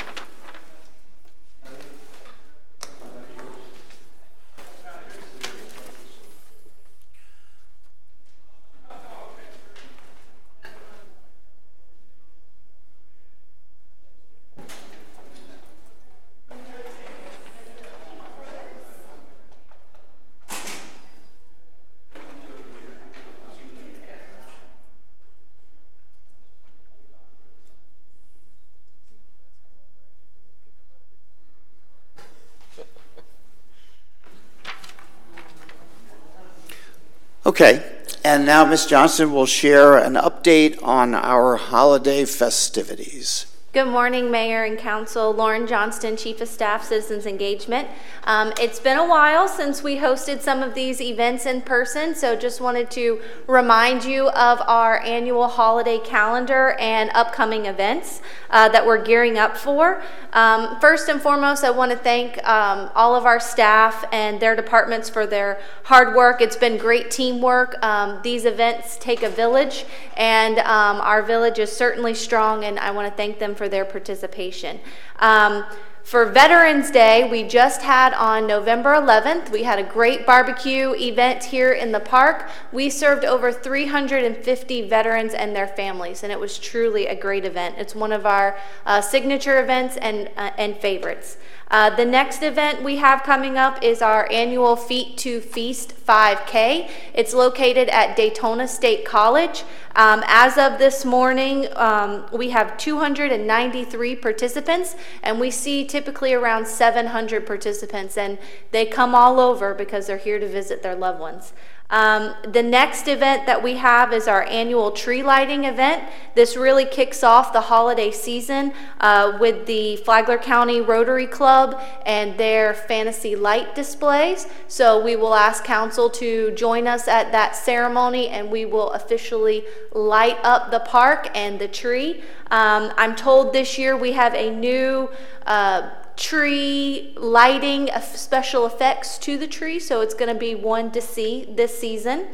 [37.57, 37.83] Okay,
[38.23, 38.85] and now Ms.
[38.85, 43.47] Johnston will share an update on our holiday festivities.
[43.77, 45.35] Good morning, Mayor and Council.
[45.35, 47.89] Lauren Johnston, Chief of Staff, Citizens Engagement.
[48.25, 52.35] Um, it's been a while since we hosted some of these events in person, so
[52.37, 58.87] just wanted to remind you of our annual holiday calendar and upcoming events uh, that
[58.87, 60.03] we're gearing up for.
[60.33, 64.57] Um, first and foremost, I want to thank um, all of our staff and their
[64.57, 66.41] departments for their hard work.
[66.41, 67.77] It's been great teamwork.
[67.85, 69.85] Um, these events take a village,
[70.17, 73.85] and um, our village is certainly strong, and I want to thank them for their
[73.85, 74.81] participation.
[75.19, 75.65] Um,
[76.07, 81.43] for Veterans Day, we just had on November 11th, we had a great barbecue event
[81.43, 82.49] here in the park.
[82.71, 87.75] We served over 350 veterans and their families, and it was truly a great event.
[87.79, 88.57] It's one of our
[88.87, 91.39] uh, signature events and, uh, and favorites.
[91.69, 96.89] Uh, the next event we have coming up is our annual Feet to Feast 5K.
[97.13, 99.65] It's located at Daytona State College.
[99.97, 104.95] Um, as of this morning, um, we have 293 participants,
[105.25, 108.39] and we see typically around 700 participants, and
[108.71, 111.53] they come all over because they're here to visit their loved ones.
[111.89, 116.03] Um, the next event that we have is our annual tree lighting event.
[116.35, 122.37] This really kicks off the holiday season uh, with the Flagler County Rotary Club and
[122.37, 124.49] their fantasy light displays.
[124.67, 129.65] So we will ask council to join us at that ceremony and we will officially
[129.93, 132.23] light up the park and the tree.
[132.51, 135.09] Um, I'm told this year we have a new
[135.47, 141.01] uh, tree lighting special effects to the tree, so it's going to be one to
[141.01, 142.27] see this season.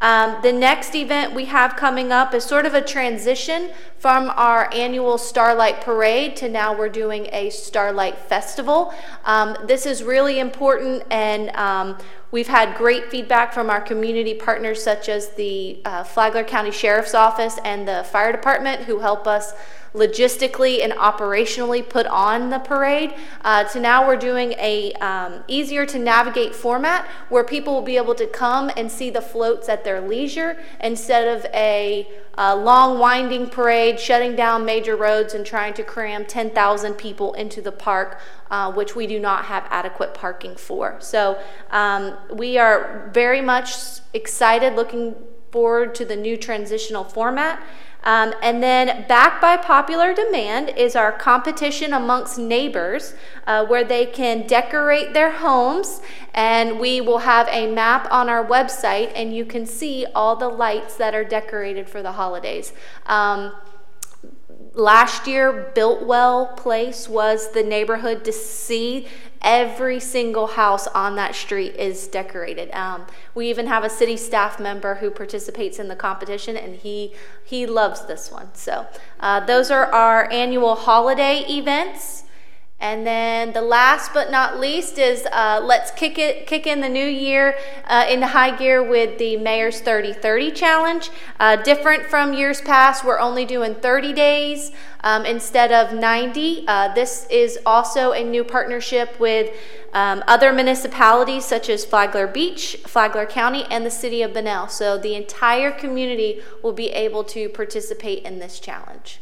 [0.00, 4.68] Um, the next event we have coming up is sort of a transition from our
[4.74, 8.92] annual Starlight Parade to now we're doing a Starlight Festival.
[9.24, 11.96] Um, this is really important and um,
[12.34, 17.14] we've had great feedback from our community partners such as the uh, Flagler County Sheriff's
[17.14, 19.52] Office and the Fire Department who help us
[19.94, 23.14] logistically and operationally put on the parade.
[23.42, 27.96] Uh, to now we're doing a um, easier to navigate format where people will be
[27.96, 32.98] able to come and see the floats at their leisure instead of a, a long
[32.98, 38.20] winding parade shutting down major roads and trying to cram 10,000 people into the park
[38.50, 40.96] uh, which we do not have adequate parking for.
[41.00, 41.38] So
[41.70, 43.74] um, we are very much
[44.12, 45.16] excited looking
[45.50, 47.62] forward to the new transitional format
[48.04, 53.14] um, and then, back by popular demand, is our competition amongst neighbors
[53.46, 56.02] uh, where they can decorate their homes.
[56.34, 60.48] And we will have a map on our website, and you can see all the
[60.48, 62.74] lights that are decorated for the holidays.
[63.06, 63.52] Um,
[64.74, 69.06] last year, Builtwell Place was the neighborhood to see
[69.40, 72.70] every single house on that street is decorated.
[72.72, 77.12] Um, we even have a city staff member who participates in the competition, and he
[77.44, 78.54] he loves this one.
[78.54, 78.86] So
[79.20, 82.24] uh, those are our annual holiday events.
[82.80, 86.88] And then the last but not least is uh, let's kick it, kick in the
[86.88, 87.56] new year
[87.86, 91.10] uh, into high gear with the Mayor's 30-30 challenge.
[91.40, 94.72] Uh, different from years past, we're only doing 30 days
[95.02, 96.64] um, instead of 90.
[96.66, 99.54] Uh, this is also a new partnership with
[99.94, 104.68] um, other municipalities such as Flagler Beach, Flagler County, and the city of Bunnell.
[104.68, 109.20] So the entire community will be able to participate in this challenge.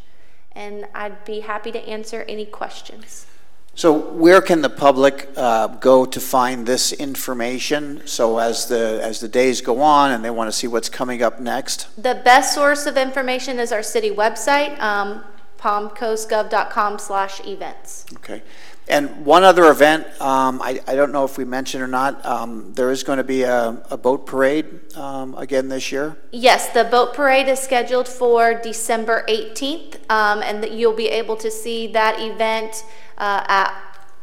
[0.50, 3.26] And I'd be happy to answer any questions.
[3.75, 8.03] So where can the public uh, go to find this information?
[8.05, 11.23] So as the as the days go on and they want to see what's coming
[11.23, 11.89] up next?
[11.97, 15.25] The best source of information is our city website, um,
[15.59, 18.05] palmcoastgov.com slash events.
[18.16, 18.43] Okay.
[18.89, 22.75] And one other event, um, I, I don't know if we mentioned or not, um,
[22.75, 26.16] there is going to be a, a boat parade um, again this year.
[26.33, 31.37] Yes, the boat parade is scheduled for December 18th, um, and that you'll be able
[31.37, 32.85] to see that event
[33.23, 33.73] uh, at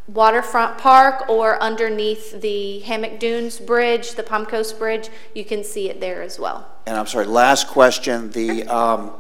[0.08, 5.10] Waterfront Park or underneath the Hammock Dunes Bridge, the Palm Coast Bridge.
[5.34, 6.68] You can see it there as well.
[6.86, 9.14] And I'm sorry, last question, the, um,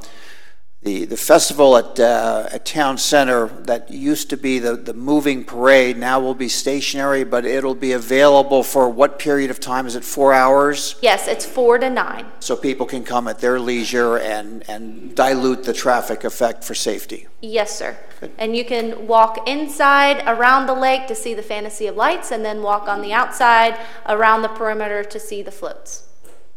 [0.81, 5.43] the, the festival at, uh, at Town Center that used to be the, the moving
[5.43, 9.85] parade now will be stationary, but it'll be available for what period of time?
[9.87, 10.95] Is it four hours?
[11.01, 12.27] Yes, it's four to nine.
[12.39, 17.27] So people can come at their leisure and, and dilute the traffic effect for safety.
[17.41, 17.97] Yes, sir.
[18.37, 22.43] And you can walk inside around the lake to see the Fantasy of Lights and
[22.43, 26.07] then walk on the outside around the perimeter to see the floats.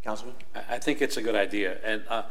[0.04, 0.36] Councilman?
[0.54, 2.22] I I think it's a good idea, and uh,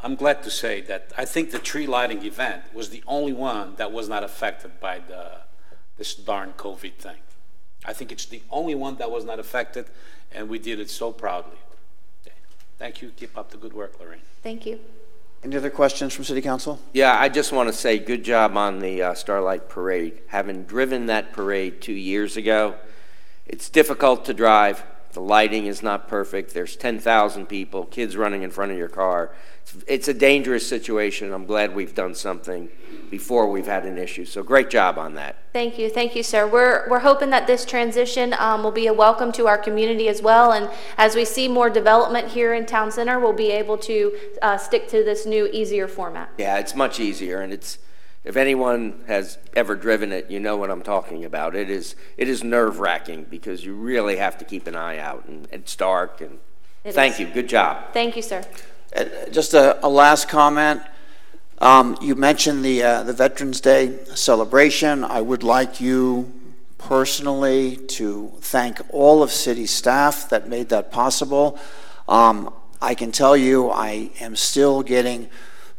[0.00, 3.74] I'm glad to say that I think the tree lighting event was the only one
[3.76, 5.40] that was not affected by the,
[5.96, 7.16] this darn COVID thing.
[7.84, 9.86] I think it's the only one that was not affected,
[10.32, 11.58] and we did it so proudly.
[12.24, 12.36] Okay.
[12.78, 13.10] Thank you.
[13.10, 14.20] Keep up the good work, Lorraine.
[14.42, 14.78] Thank you.
[15.42, 16.80] Any other questions from City Council?
[16.92, 20.20] Yeah, I just want to say good job on the uh, Starlight Parade.
[20.28, 22.74] Having driven that parade two years ago,
[23.46, 24.82] it's difficult to drive.
[25.18, 26.54] The lighting is not perfect.
[26.54, 29.32] There's 10,000 people, kids running in front of your car.
[29.62, 31.32] It's, it's a dangerous situation.
[31.32, 32.68] I'm glad we've done something
[33.10, 34.24] before we've had an issue.
[34.24, 35.34] So great job on that.
[35.52, 36.46] Thank you, thank you, sir.
[36.46, 40.22] We're, we're hoping that this transition um, will be a welcome to our community as
[40.22, 40.52] well.
[40.52, 44.56] And as we see more development here in Town Center, we'll be able to uh,
[44.56, 46.30] stick to this new, easier format.
[46.38, 47.78] Yeah, it's much easier, and it's
[48.28, 51.56] if anyone has ever driven it, you know what I'm talking about.
[51.56, 55.24] It is it is nerve wracking because you really have to keep an eye out,
[55.26, 56.20] and it's dark.
[56.20, 56.38] And
[56.84, 57.20] It thank is.
[57.20, 57.94] you, good job.
[57.94, 58.44] Thank you, sir.
[58.94, 60.82] Uh, Just a, a last comment.
[61.60, 65.04] Um, you mentioned the, uh, the Veterans Day celebration.
[65.04, 66.30] I would like you
[66.76, 71.58] personally to thank all of city staff that made that possible.
[72.06, 75.30] Um, I can tell you, I am still getting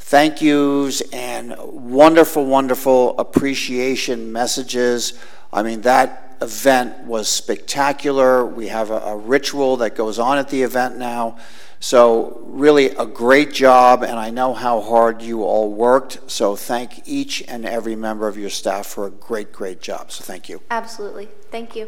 [0.09, 5.13] thank yous and wonderful, wonderful appreciation messages.
[5.53, 8.43] I mean, that event was spectacular.
[8.43, 11.37] We have a, a ritual that goes on at the event now.
[11.79, 16.19] So, really, a great job, and I know how hard you all worked.
[16.29, 20.11] So, thank each and every member of your staff for a great, great job.
[20.11, 20.59] So, thank you.
[20.71, 21.29] Absolutely.
[21.51, 21.87] Thank you.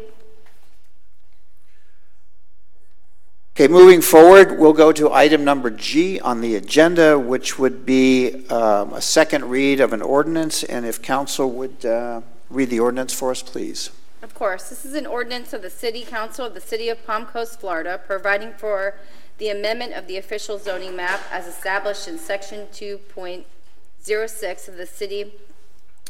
[3.54, 8.46] Okay, moving forward, we'll go to item number G on the agenda, which would be
[8.48, 10.64] um, a second read of an ordinance.
[10.64, 13.90] And if council would uh, read the ordinance for us, please.
[14.22, 17.26] Of course, this is an ordinance of the City Council of the City of Palm
[17.26, 18.94] Coast, Florida, providing for
[19.36, 25.30] the amendment of the official zoning map as established in Section 2.06 of the City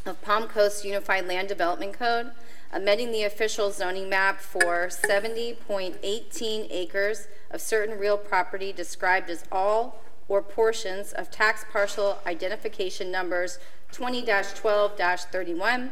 [0.06, 2.30] of Palm Coast Unified Land Development Code,
[2.72, 10.00] amending the official zoning map for 70.18 acres of certain real property described as all
[10.28, 13.58] or portions of tax parcel identification numbers
[13.92, 15.90] 20-12-31,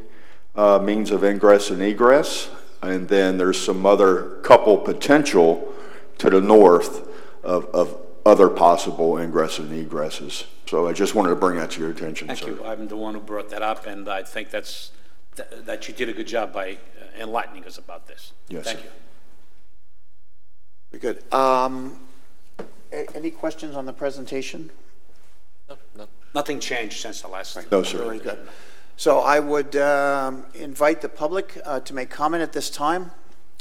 [0.55, 2.49] uh, means of ingress and egress.
[2.81, 5.71] And then there's some other couple potential
[6.17, 7.07] to the north
[7.43, 10.45] of, of other possible ingress and egresses.
[10.67, 12.47] So I just wanted to bring that to your attention, Thank sir.
[12.51, 12.65] you.
[12.65, 14.91] I'm the one who brought that up, and I think that's,
[15.35, 18.31] th- that you did a good job by uh, enlightening us about this.
[18.47, 18.85] Yes, Thank sir.
[20.91, 20.99] you.
[20.99, 21.33] Very good.
[21.33, 21.99] Um,
[22.91, 24.71] a- Any questions on the presentation?
[25.95, 27.57] No, Nothing changed since the last.
[27.71, 27.97] No, sir.
[27.99, 28.39] Very good.
[29.01, 33.09] So I would um, invite the public uh, to make comment at this time.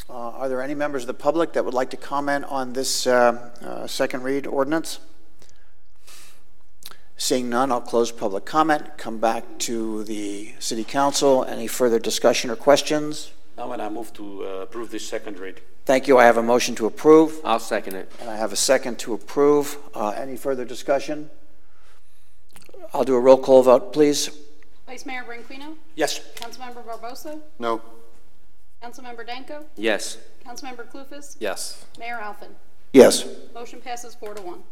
[0.07, 3.07] Uh, Are there any members of the public that would like to comment on this
[3.07, 4.99] uh, uh, second read ordinance?
[7.16, 11.47] Seeing none, I'll close public comment, come back to the city council.
[11.47, 13.32] Any further discussion or questions?
[13.57, 15.62] Now, and I move to uh, approve this second read.
[15.86, 16.18] Thank you.
[16.18, 17.41] I have a motion to approve.
[17.47, 18.12] I'll second it.
[18.20, 19.78] And I have a second to approve.
[19.95, 21.30] Uh, Any further discussion?
[22.93, 24.28] I'll do a roll call vote, please.
[24.91, 25.76] Vice Mayor Branquinho?
[25.95, 26.18] Yes.
[26.34, 27.38] Councilmember Barbosa?
[27.61, 27.80] No.
[28.82, 29.64] Councilmember Danko?
[29.76, 30.18] Yes.
[30.45, 31.36] Councilmember Klufas?
[31.38, 31.84] Yes.
[31.97, 32.49] Mayor Alfin?
[32.93, 33.24] Yes.
[33.55, 34.64] Motion passes four to one.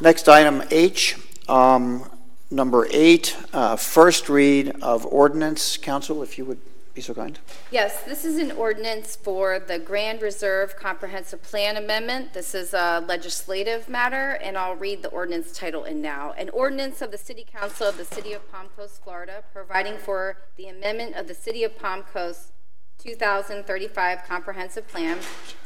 [0.00, 1.18] Next item H,
[1.50, 2.10] um,
[2.50, 5.76] number eight, uh, first read of ordinance.
[5.76, 6.60] Council, if you would
[6.96, 7.38] be so kind.
[7.70, 12.32] Yes, this is an ordinance for the Grand Reserve Comprehensive Plan Amendment.
[12.32, 16.32] This is a legislative matter, and I'll read the ordinance title in now.
[16.38, 20.38] An ordinance of the City Council of the City of Palm Coast, Florida, providing for
[20.56, 22.52] the amendment of the City of Palm Coast
[22.98, 25.18] 2035 Comprehensive Plan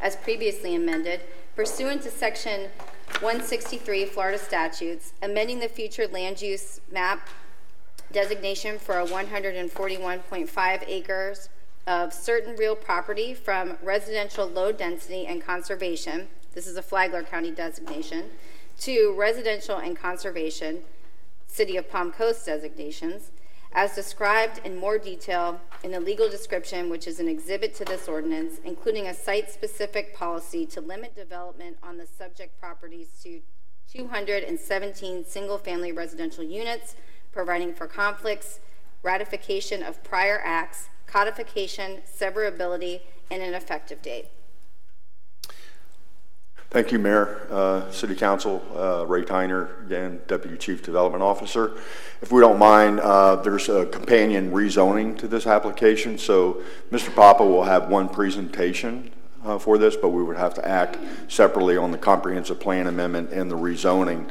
[0.03, 1.21] as previously amended
[1.55, 2.71] pursuant to Section
[3.21, 7.29] 163 Florida statutes, amending the future land use map
[8.13, 11.49] designation for a 141.5 acres
[11.87, 17.51] of certain real property from residential low density and conservation, this is a Flagler County
[17.51, 18.31] designation,
[18.81, 20.81] to residential and conservation,
[21.47, 23.31] City of Palm Coast designations,
[23.73, 28.09] as described in more detail in the legal description, which is an exhibit to this
[28.09, 33.41] ordinance, including a site-specific policy to limit development on the subject properties to
[33.93, 36.97] 217 single-family residential units,
[37.33, 38.61] providing for conflicts,
[39.03, 43.01] ratification of prior acts, codification, severability,
[43.31, 44.29] and an effective date.
[46.71, 51.77] Thank you, Mayor, uh, City Council, uh, Ray Tyner, again, Deputy Chief Development Officer.
[52.23, 56.63] If we don't mind, uh, there's a companion rezoning to this application, so
[56.93, 57.13] Mr.
[57.13, 59.11] Papa will have one presentation
[59.45, 63.33] uh, for this, but we would have to act separately on the comprehensive plan amendment
[63.33, 64.31] and the rezoning.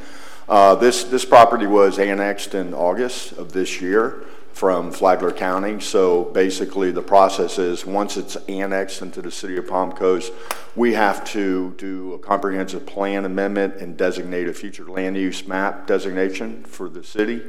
[0.49, 5.79] Uh, This, this property was annexed in August of this year from Flagler County.
[5.79, 10.33] So basically, the process is, once it's annexed into the city of Palm Coast,
[10.75, 15.85] we have to do a comprehensive plan amendment and designate a future land use map
[15.85, 17.43] designation for the city,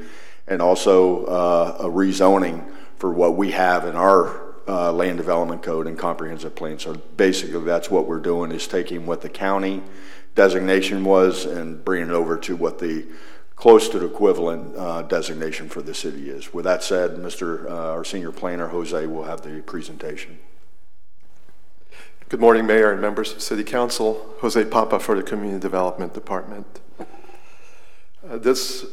[0.47, 5.87] and also uh, a rezoning for what we have in our uh, land development code
[5.87, 6.79] and comprehensive plan.
[6.79, 9.83] So basically, that's what we're doing, is taking what the county
[10.35, 13.07] designation was and bringing it over to what the
[13.57, 16.55] close to the equivalent uh, designation for the city is.
[16.55, 20.39] With that said, Mr., uh, our senior planner, Jose, will have the presentation.
[22.31, 24.35] Good morning, Mayor and members of City Council.
[24.41, 26.81] Jose Papa for the Community Development Department.
[26.99, 28.87] Uh, This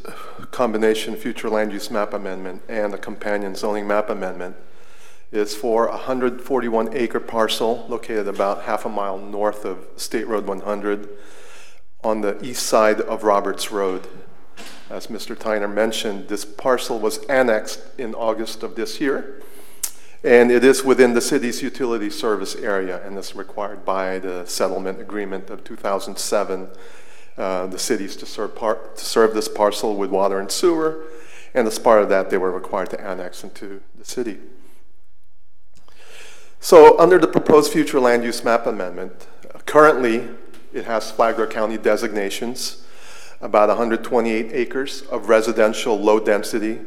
[0.50, 4.56] combination future land use map amendment and a companion zoning map amendment
[5.30, 10.46] is for a 141 acre parcel located about half a mile north of State Road
[10.46, 11.08] 100
[12.02, 14.06] on the east side of Roberts Road.
[14.88, 15.36] As Mr.
[15.36, 19.42] Tyner mentioned, this parcel was annexed in August of this year,
[20.24, 24.98] and it is within the city's utility service area and is required by the settlement
[25.00, 26.68] agreement of 2007.
[27.36, 31.04] Uh, the cities to serve, par- to serve this parcel with water and sewer,
[31.54, 34.38] and as part of that, they were required to annex into the city.
[36.60, 39.28] So, under the proposed future land use map amendment,
[39.64, 40.28] currently
[40.72, 42.84] it has Flagler County designations,
[43.40, 46.80] about 128 acres of residential low density,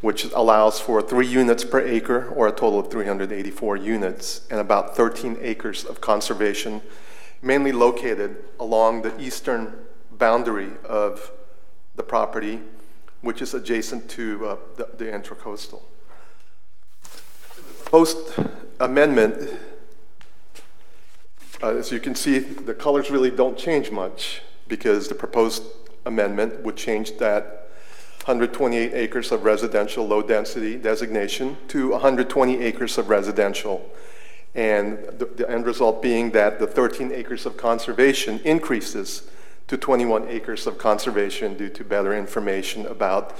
[0.00, 4.96] which allows for three units per acre or a total of 384 units, and about
[4.96, 6.80] 13 acres of conservation,
[7.42, 9.74] mainly located along the eastern
[10.12, 11.30] boundary of
[11.94, 12.62] the property,
[13.20, 15.82] which is adjacent to uh, the, the intracoastal.
[17.84, 18.38] Post
[18.78, 19.58] amendment,
[21.62, 25.64] uh, as you can see, the colors really don't change much because the proposed
[26.06, 27.68] amendment would change that
[28.24, 33.90] 128 acres of residential low density designation to 120 acres of residential.
[34.54, 39.28] And the, the end result being that the 13 acres of conservation increases
[39.68, 43.36] to 21 acres of conservation due to better information about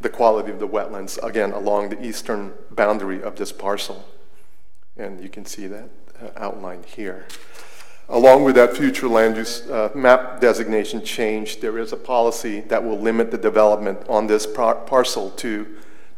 [0.00, 4.04] the quality of the wetlands, again, along the eastern boundary of this parcel.
[4.96, 5.88] And you can see that
[6.20, 7.26] uh, outlined here.
[8.08, 12.84] Along with that future land use uh, map designation change, there is a policy that
[12.84, 15.66] will limit the development on this par- parcel to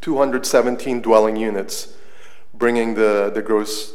[0.01, 1.95] 217 dwelling units,
[2.53, 3.93] bringing the, the gross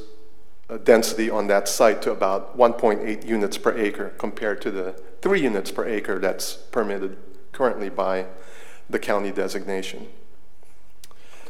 [0.69, 5.41] uh, density on that site to about 1.8 units per acre compared to the three
[5.41, 7.17] units per acre that's permitted
[7.51, 8.25] currently by
[8.91, 10.07] the county designation.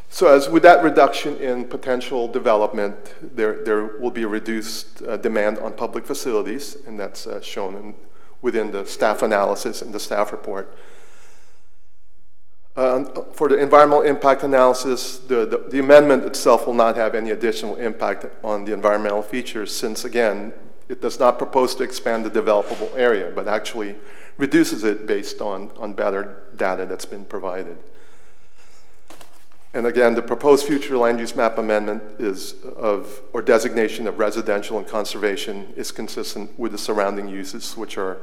[0.09, 5.15] So as with that reduction in potential development, there, there will be a reduced uh,
[5.15, 7.95] demand on public facilities, and that's uh, shown in,
[8.41, 10.75] within the staff analysis and the staff report.
[12.75, 17.31] Uh, for the environmental impact analysis, the, the, the, amendment itself will not have any
[17.31, 20.53] additional impact on the environmental features since, again,
[20.91, 23.95] it does not propose to expand the developable area, but actually
[24.37, 27.77] reduces it based on, on better data that's been provided.
[29.73, 34.77] And again, the proposed future land use map amendment is of, or designation of residential
[34.79, 38.17] and conservation is consistent with the surrounding uses, which are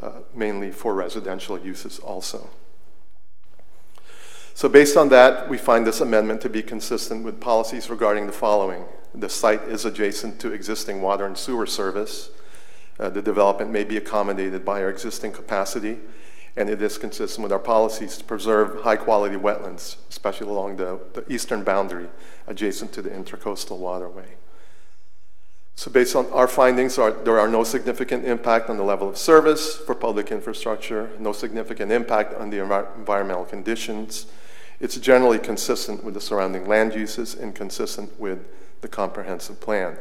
[0.00, 2.48] uh, mainly for residential uses also.
[4.54, 8.32] So based on that, we find this amendment to be consistent with policies regarding the
[8.32, 8.84] following.
[9.12, 12.30] The site is adjacent to existing water and sewer service.
[12.98, 15.98] Uh, the development may be accommodated by our existing capacity,
[16.56, 21.24] and it is consistent with our policies to preserve high-quality wetlands, especially along the, the
[21.32, 22.08] eastern boundary
[22.46, 24.36] adjacent to the intercoastal waterway.
[25.74, 29.18] So based on our findings, are, there are no significant impact on the level of
[29.18, 34.26] service for public infrastructure, no significant impact on the envir environmental conditions,
[34.84, 38.46] it's generally consistent with the surrounding land uses and consistent with
[38.82, 39.96] the comprehensive plan.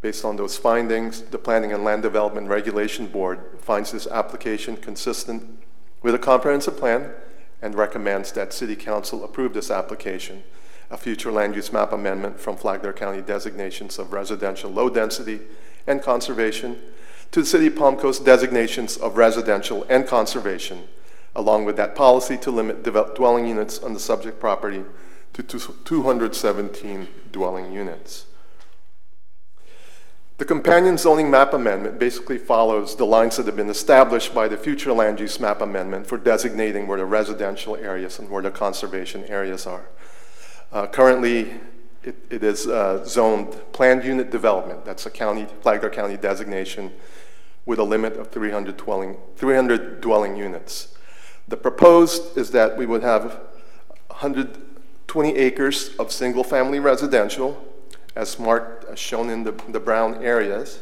[0.00, 5.64] Based on those findings, the Planning and Land Development Regulation Board finds this application consistent
[6.00, 7.10] with a comprehensive plan
[7.60, 10.44] and recommends that City Council approve this application,
[10.88, 15.40] a future land use map amendment from Flagler County designations of residential low density
[15.88, 16.78] and conservation
[17.32, 20.84] to the City of Palm Coast designations of residential and conservation
[21.34, 22.82] along with that policy to limit
[23.14, 24.84] dwelling units on the subject property
[25.32, 28.26] to 217 dwelling units.
[30.38, 34.56] The companion zoning map amendment basically follows the lines that have been established by the
[34.56, 39.24] future land use map amendment for designating where the residential areas and where the conservation
[39.26, 39.88] areas are.
[40.72, 41.60] Uh, currently,
[42.02, 44.84] it, it is uh, zoned planned unit development.
[44.84, 46.92] That's a county, Flagler County designation
[47.64, 50.91] with a limit of 300 dwelling, 300 dwelling units.
[51.52, 53.38] The proposed is that we would have
[54.06, 57.62] 120 acres of single family residential,
[58.16, 60.80] as marked, as shown in the, the brown areas.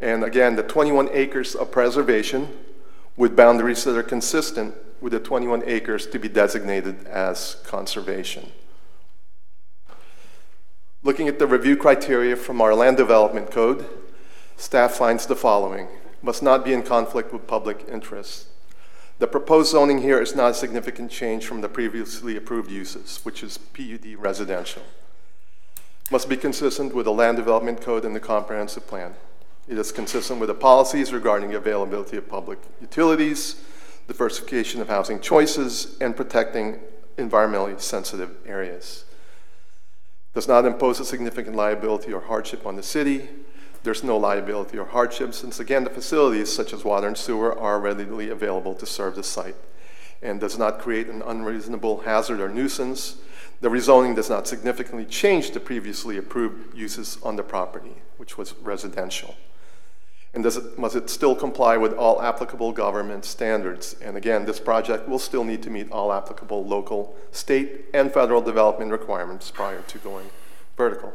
[0.00, 2.48] And again, the 21 acres of preservation
[3.16, 8.50] with boundaries that are consistent with the 21 acres to be designated as conservation.
[11.04, 13.86] Looking at the review criteria from our land development code,
[14.56, 15.86] staff finds the following
[16.20, 18.48] must not be in conflict with public interest.
[19.18, 23.42] The proposed zoning here is not a significant change from the previously approved uses, which
[23.42, 24.82] is PUD residential.
[26.10, 29.14] Must be consistent with the land development code and the comprehensive plan.
[29.68, 33.62] It is consistent with the policies regarding availability of public utilities,
[34.08, 36.80] diversification of housing choices, and protecting
[37.16, 39.04] environmentally sensitive areas.
[40.34, 43.28] Does not impose a significant liability or hardship on the city,
[43.84, 47.78] there's no liability or hardship since, again, the facilities such as water and sewer are
[47.78, 49.56] readily available to serve the site
[50.22, 53.18] and does not create an unreasonable hazard or nuisance.
[53.60, 58.54] The rezoning does not significantly change the previously approved uses on the property, which was
[58.62, 59.34] residential.
[60.32, 63.96] And does it, must it still comply with all applicable government standards?
[64.02, 68.40] And again, this project will still need to meet all applicable local, state, and federal
[68.40, 70.30] development requirements prior to going
[70.76, 71.12] vertical.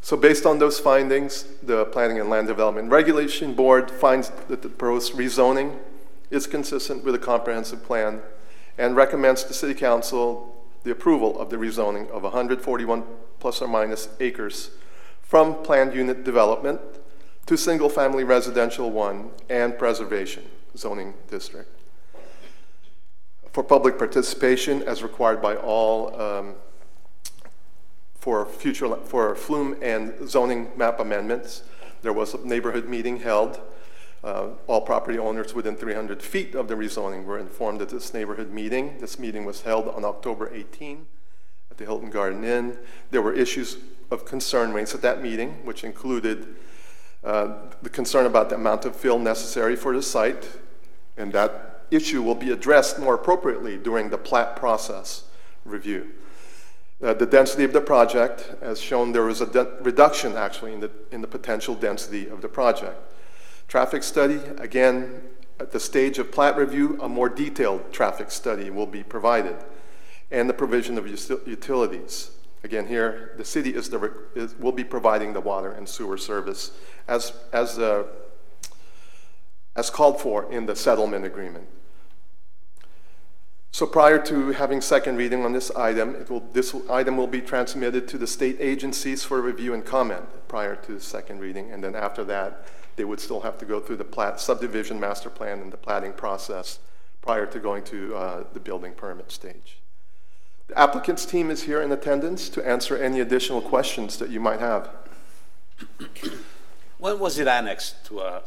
[0.00, 4.68] So based on those findings, the Planning and Land Development Regulation Board finds that the
[4.68, 5.76] proposed rezoning
[6.30, 8.20] is consistent with the comprehensive plan
[8.76, 13.04] and recommends to City Council the approval of the rezoning of 141
[13.40, 14.70] plus or minus acres
[15.20, 16.80] from planned unit development
[17.46, 20.44] to single family residential one and preservation
[20.76, 21.70] zoning district.
[23.52, 26.54] For public participation as required by all um,
[28.18, 31.62] for future for FLUM and zoning map amendments.
[32.02, 33.60] There was a neighborhood meeting held.
[34.24, 38.50] Uh, all property owners within 300 feet of the rezoning were informed of this neighborhood
[38.50, 38.98] meeting.
[38.98, 41.06] This meeting was held on October 18
[41.70, 42.78] at the Hilton Garden Inn.
[43.12, 43.76] There were issues
[44.10, 46.56] of concern raised at that meeting, which included
[47.22, 50.48] uh, the concern about the amount of fill necessary for the site,
[51.16, 55.24] and that issue will be addressed more appropriately during the plat process
[55.64, 56.10] review.
[57.02, 60.80] Uh, The density of the project, as shown, there was a de- reduction actually in
[60.80, 62.96] the, in the potential density of the project.
[63.68, 65.22] Traffic study, again,
[65.60, 69.56] at the stage of plat review, a more detailed traffic study will be provided.
[70.30, 72.30] And the provision of util- utilities.
[72.64, 76.18] Again, here, the city is the, re- is, will be providing the water and sewer
[76.18, 76.72] service
[77.06, 78.04] as, as, uh,
[79.76, 81.68] as called for in the settlement agreement.
[83.70, 87.40] So prior to having second reading on this item, it will, this item will be
[87.40, 91.84] transmitted to the state agencies for review and comment prior to the second reading, and
[91.84, 92.66] then after that,
[92.96, 96.12] they would still have to go through the plat, subdivision master plan and the platting
[96.12, 96.80] process
[97.22, 99.78] prior to going to uh, the building permit stage.
[100.66, 104.60] The applicant's team is here in attendance to answer any additional questions that you might
[104.60, 104.90] have.
[106.98, 108.40] When was it annexed to, uh,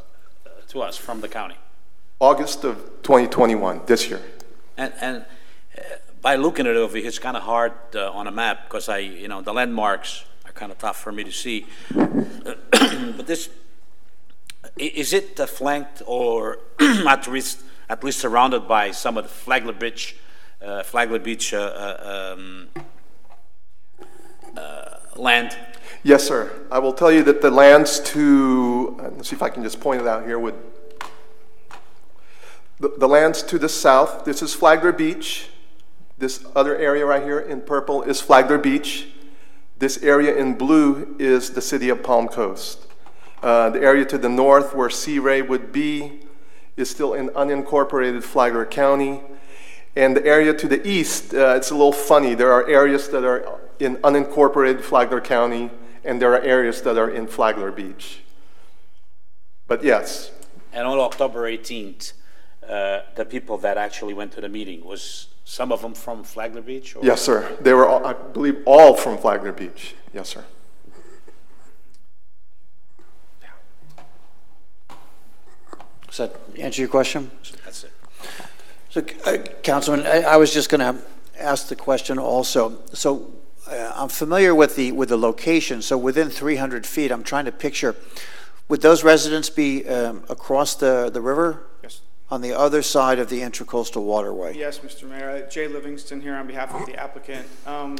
[0.68, 1.56] to us from the county?
[2.20, 4.22] August of 2021, this year.
[4.82, 5.26] And, and
[5.78, 5.82] uh,
[6.24, 8.90] by looking at it over here, it's kind of hard uh, on a map because
[8.90, 11.68] I, you know, the landmarks are kind of tough for me to see.
[11.94, 13.50] but this,
[14.78, 17.60] is it uh, flanked or at least,
[17.90, 20.16] at least surrounded by some of the Flagler Beach,
[20.64, 22.70] uh, Flagler Beach uh, uh, um,
[25.16, 25.56] land?
[26.02, 26.66] Yes, sir.
[26.72, 30.02] I will tell you that the lands to, let's see if I can just point
[30.02, 30.56] it out here with,
[32.82, 35.50] the, lands to the south, this is Flagler Beach.
[36.18, 39.08] This other area right here in purple is Flagler Beach.
[39.78, 42.88] This area in blue is the city of Palm Coast.
[43.44, 46.22] Uh, the area to the north where Sea Ray would be
[46.76, 49.22] is still in unincorporated Flagler County.
[49.96, 52.34] And the area to the east, uh, it's a little funny.
[52.34, 55.70] There are areas that are in unincorporated Flagler County,
[56.04, 58.22] and there are areas that are in Flagler Beach.
[59.68, 60.32] But yes,
[60.74, 62.14] And on October 18th,
[62.72, 66.62] uh, the people that actually went to the meeting, was some of them from Flagler
[66.62, 66.96] Beach?
[66.96, 67.58] or- yes, sir.
[67.60, 69.94] They were, all, I believe, all from Flagler Beach.
[70.14, 70.46] Yes, sir.
[76.08, 77.32] Does that answer your question?
[77.64, 77.92] That's it.
[78.90, 81.02] So, uh, Councilman, I, I was just going to
[81.38, 82.80] ask the question also.
[82.94, 83.32] So,
[83.70, 85.82] uh, I'm familiar with the with the location.
[85.82, 87.96] So, within 300 feet, I'm trying to picture.
[88.68, 91.64] Would those residents be um, across the the river?
[91.82, 92.02] Yes.
[92.32, 94.58] On the other side of the intercoastal waterway.
[94.58, 95.04] Yes, Mr.
[95.04, 95.30] Mayor.
[95.32, 97.46] Uh, Jay Livingston here on behalf of the applicant.
[97.68, 97.98] Um,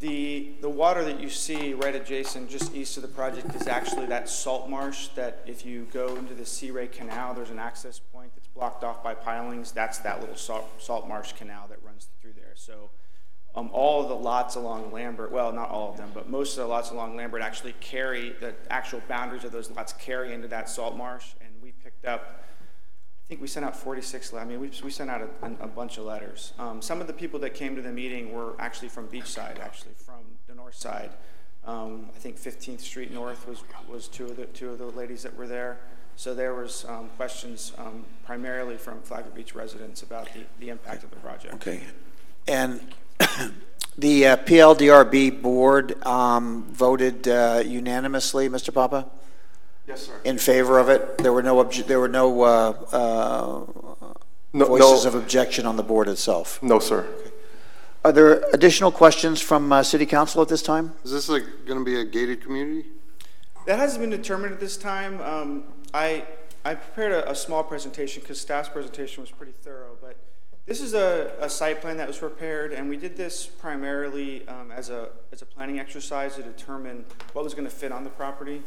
[0.00, 4.06] The, the water that you see right adjacent, just east of the project, is actually
[4.06, 8.00] that salt marsh that if you go into the Sea Ray Canal, there's an access
[8.00, 9.70] point that's blocked off by pilings.
[9.70, 12.52] That's that little salt, salt marsh canal that runs through there.
[12.56, 12.90] So
[13.54, 16.64] um, all of the lots along Lambert, well, not all of them, but most of
[16.64, 20.68] the lots along Lambert actually carry, the actual boundaries of those lots carry into that
[20.68, 21.26] salt marsh.
[21.40, 22.41] And we picked up
[23.32, 26.04] think we sent out 46, I mean, we, we sent out a, a bunch of
[26.04, 26.52] letters.
[26.58, 29.94] Um, some of the people that came to the meeting were actually from Beachside, actually
[29.96, 31.08] from the north side.
[31.64, 35.22] Um, I think 15th Street North was, was two of the, two of the ladies
[35.22, 35.80] that were there.
[36.14, 41.02] So there was, um, questions, um, primarily from Flagler Beach residents about the, the impact
[41.02, 41.54] of the project.
[41.54, 41.80] Okay.
[42.46, 42.80] And
[43.96, 48.74] the uh, PLDRB board um, voted uh, unanimously, Mr.
[48.74, 49.08] Papa?
[49.86, 50.12] Yes, sir.
[50.24, 51.18] In favor of it?
[51.18, 53.64] There were no, obj- there were no uh, uh,
[54.52, 55.08] No- voices no.
[55.10, 56.62] of objection on the board itself?
[56.62, 57.06] No, sir.
[58.04, 60.92] Are there additional questions from uh, city council at this time?
[61.04, 62.88] Is this like gonna be a gated community?
[63.66, 65.20] That hasn't been determined at this time.
[65.20, 65.64] Um,
[65.94, 66.24] I,
[66.64, 70.16] I prepared a, a small presentation because staff's presentation was pretty thorough, but
[70.66, 74.72] this is a, a site plan that was prepared, and we did this primarily um,
[74.72, 77.04] as a, as a planning exercise to determine
[77.34, 78.62] what was going to fit on the property.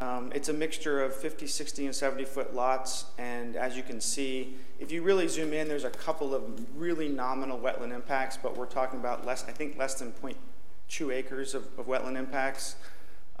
[0.00, 4.00] Um, it's a mixture of 50, 60, and 70 foot lots, and as you can
[4.00, 6.44] see, if you really zoom in, there's a couple of
[6.76, 11.54] really nominal wetland impacts, but we're talking about less, I think less than 0.2 acres
[11.54, 12.76] of, of wetland impacts.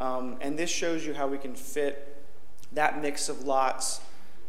[0.00, 2.24] Um, and this shows you how we can fit
[2.72, 4.00] that mix of lots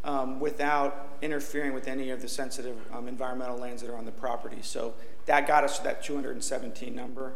[0.04, 4.12] um, without interfering with any of the sensitive um, environmental lands that are on the
[4.12, 4.60] property.
[4.62, 4.94] So
[5.26, 7.34] that got us to that 217 number.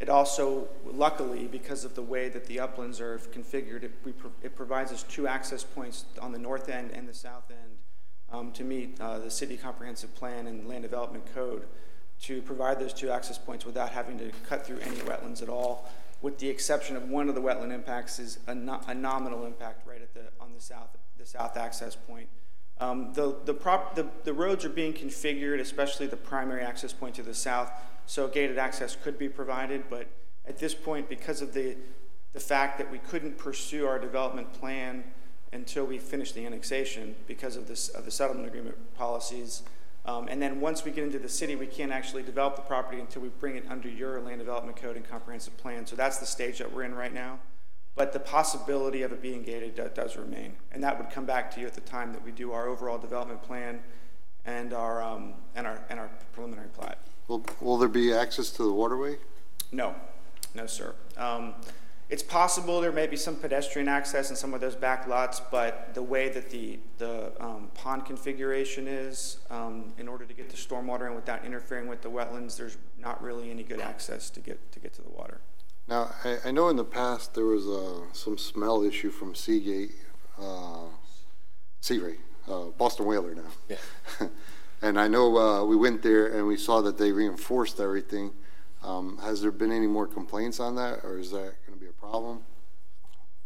[0.00, 4.56] It also, luckily, because of the way that the uplands are configured, it, we, it
[4.56, 7.76] provides us two access points on the north end and the south end
[8.32, 11.66] um, to meet uh, the city comprehensive plan and land development code
[12.22, 15.90] to provide those two access points without having to cut through any wetlands at all,
[16.22, 19.86] with the exception of one of the wetland impacts is a, no, a nominal impact
[19.86, 20.88] right at the on the south
[21.18, 22.28] the south access point.
[22.80, 27.14] Um, the, the, prop, the, the roads are being configured, especially the primary access point
[27.16, 27.70] to the south,
[28.10, 30.08] so gated access could be provided, but
[30.44, 31.76] at this point, because of the,
[32.32, 35.04] the fact that we couldn't pursue our development plan
[35.52, 39.62] until we finish the annexation because of this of the settlement agreement policies,
[40.06, 43.00] Um, and then once we get into the city, we can't actually develop the property
[43.00, 45.86] until we bring it under your land development code and comprehensive plan.
[45.86, 47.38] So that's the stage that we're in right now.
[47.94, 50.56] But the possibility of it being gated do- does remain.
[50.72, 52.98] And that would come back to you at the time that we do our overall
[52.98, 53.82] development plan
[54.46, 56.98] and our, um, and our, and our preliminary plat.
[57.30, 59.16] Will, will there be access to the waterway?
[59.70, 59.94] No,
[60.52, 60.96] no, sir.
[61.16, 61.54] Um,
[62.08, 65.94] It's possible there may be some pedestrian access in some of those back lots, but
[65.94, 70.56] the way that the, the um, pond configuration is, um, in order to get the
[70.56, 74.72] stormwater in without interfering with the wetlands, there's not really any good access to get,
[74.72, 75.40] to get to the water.
[75.86, 79.92] Now, I, I know in the past there was, uh, some smell issue from Seagate,
[80.36, 80.88] uh,
[81.80, 82.16] Sea Ray,
[82.48, 83.52] uh, Boston Whaler now.
[83.68, 83.76] Yeah.
[84.82, 88.32] And I know, uh, we went there and we saw that they reinforced everything.
[88.82, 91.92] Um, has there been any more complaints on that, or is that gonna be a
[91.92, 92.40] problem?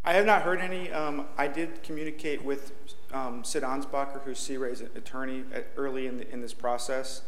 [0.05, 0.93] I have not heard any.
[0.93, 2.72] Um, I did communicate with
[3.12, 7.22] um, Sid Ansbacher, who's Sea Ray's attorney, at, early in, the, in this process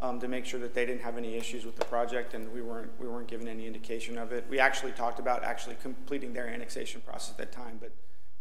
[0.00, 2.60] um, to make sure that they didn't have any issues with the project, and we
[2.60, 4.46] weren't we weren't given any indication of it.
[4.50, 7.92] We actually talked about actually completing their annexation process at that time, but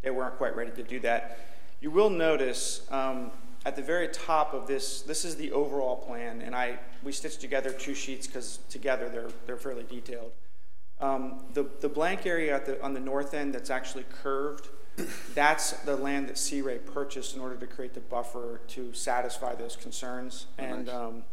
[0.01, 1.39] they weren't quite ready to do that.
[1.81, 3.31] You will notice um,
[3.65, 7.41] at the very top of this, this is the overall plan, and I we stitched
[7.41, 10.31] together two sheets because together they're they're fairly detailed.
[10.99, 14.69] Um, the, the blank area at the, on the north end that's actually curved,
[15.35, 19.53] that's the land that Sea Ray purchased in order to create the buffer to satisfy
[19.53, 20.45] those concerns.
[20.57, 21.23] And um,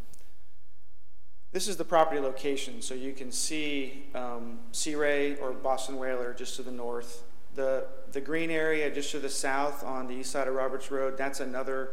[1.52, 6.34] this is the property location, so you can see um, Sea Ray or Boston Whaler
[6.34, 7.22] just to the north.
[7.54, 11.16] The, the green area just to the south on the east side of Roberts Road,
[11.16, 11.90] that's another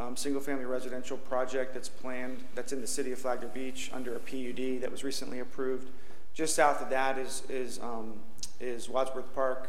[0.00, 4.18] um, single-family residential project that's planned, that's in the city of Flagler Beach under a
[4.18, 5.90] PUD that was recently approved.
[6.32, 8.14] Just south of that is, is, um,
[8.60, 9.68] is Wadsworth Park.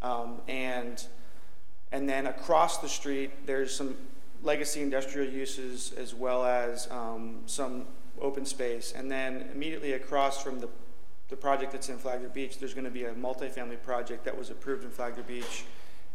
[0.00, 1.06] Um, and,
[1.92, 3.96] and then across the street, there's some
[4.42, 7.84] legacy industrial uses as well as um, some
[8.20, 8.94] open space.
[8.96, 10.68] And then immediately across from the,
[11.28, 14.48] the project that's in Flagler Beach, there's going to be a multifamily project that was
[14.48, 15.64] approved in Flagler Beach.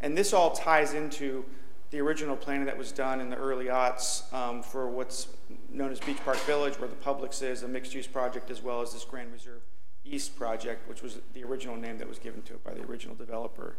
[0.01, 1.45] And this all ties into
[1.91, 5.27] the original planning that was done in the early aughts um, for what's
[5.71, 8.93] known as Beach Park Village, where the Publix is, a mixed-use project, as well as
[8.93, 9.61] this Grand Reserve
[10.05, 13.15] East project, which was the original name that was given to it by the original
[13.15, 13.75] developer.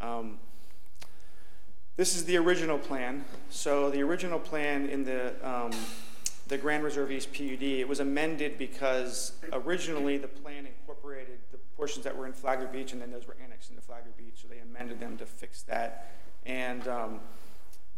[0.00, 0.38] Um,
[1.96, 3.24] this is the original plan.
[3.48, 5.72] So the original plan in the um,
[6.48, 12.04] the Grand Reserve East PUD, it was amended because originally the plan incorporated the portions
[12.04, 14.42] that were in Flagler Beach, and then those were annexed into Flagler Beach.
[14.42, 16.12] So they amended them to fix that.
[16.44, 17.20] And um,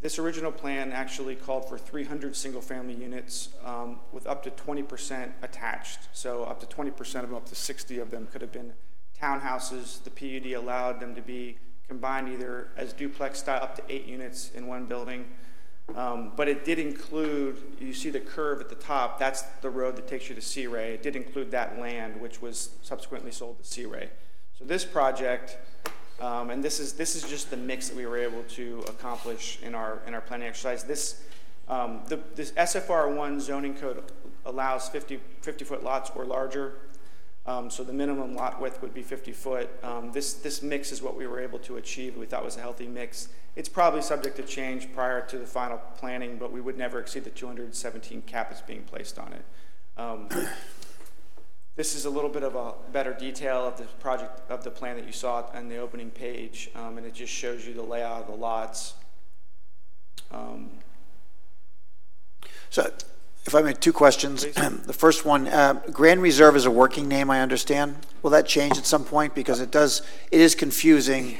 [0.00, 6.00] this original plan actually called for 300 single-family units um, with up to 20% attached.
[6.12, 8.72] So up to 20% of them, up to 60 of them could have been
[9.20, 10.02] townhouses.
[10.04, 14.52] The PUD allowed them to be combined either as duplex style, up to eight units
[14.54, 15.26] in one building.
[15.96, 19.96] Um, but it did include, you see the curve at the top, that's the road
[19.96, 20.92] that takes you to Sea Ray.
[20.92, 24.10] It did include that land, which was subsequently sold to Sea Ray.
[24.58, 25.56] So this project,
[26.20, 29.58] um, and this is, this is just the mix that we were able to accomplish
[29.62, 30.84] in our, in our planning exercise.
[30.84, 31.22] This,
[31.68, 34.02] um, the, this SFR1 zoning code
[34.44, 36.74] allows 50, 50 foot lots or larger.
[37.46, 39.70] Um, so the minimum lot width would be 50 foot.
[39.82, 42.16] Um, this, this mix is what we were able to achieve.
[42.16, 43.28] We thought was a healthy mix.
[43.56, 47.24] It's probably subject to change prior to the final planning, but we would never exceed
[47.24, 49.44] the 217 cap that's being placed on it.
[51.78, 54.96] This is a little bit of a better detail of the project of the plan
[54.96, 58.22] that you saw on the opening page, um, and it just shows you the layout
[58.22, 58.94] of the lots.
[60.32, 60.70] Um,
[62.70, 62.92] So,
[63.46, 64.44] if I may, two questions.
[64.86, 68.04] The first one, uh, Grand Reserve is a working name, I understand.
[68.22, 69.36] Will that change at some point?
[69.36, 70.02] Because it does,
[70.32, 71.38] it is confusing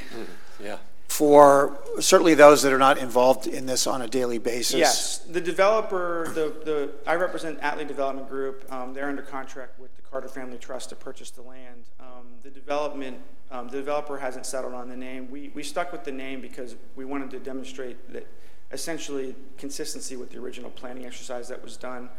[0.63, 0.77] Yeah.
[1.09, 4.75] For certainly those that are not involved in this on a daily basis.
[4.77, 8.71] Yes, the developer, the, the, I represent Atlee Development Group.
[8.71, 11.85] Um, they're under contract with the Carter Family Trust to purchase the land.
[11.99, 13.17] Um, the development,
[13.49, 15.29] um, the developer hasn't settled on the name.
[15.31, 18.27] We, we stuck with the name because we wanted to demonstrate that
[18.71, 22.09] essentially consistency with the original planning exercise that was done.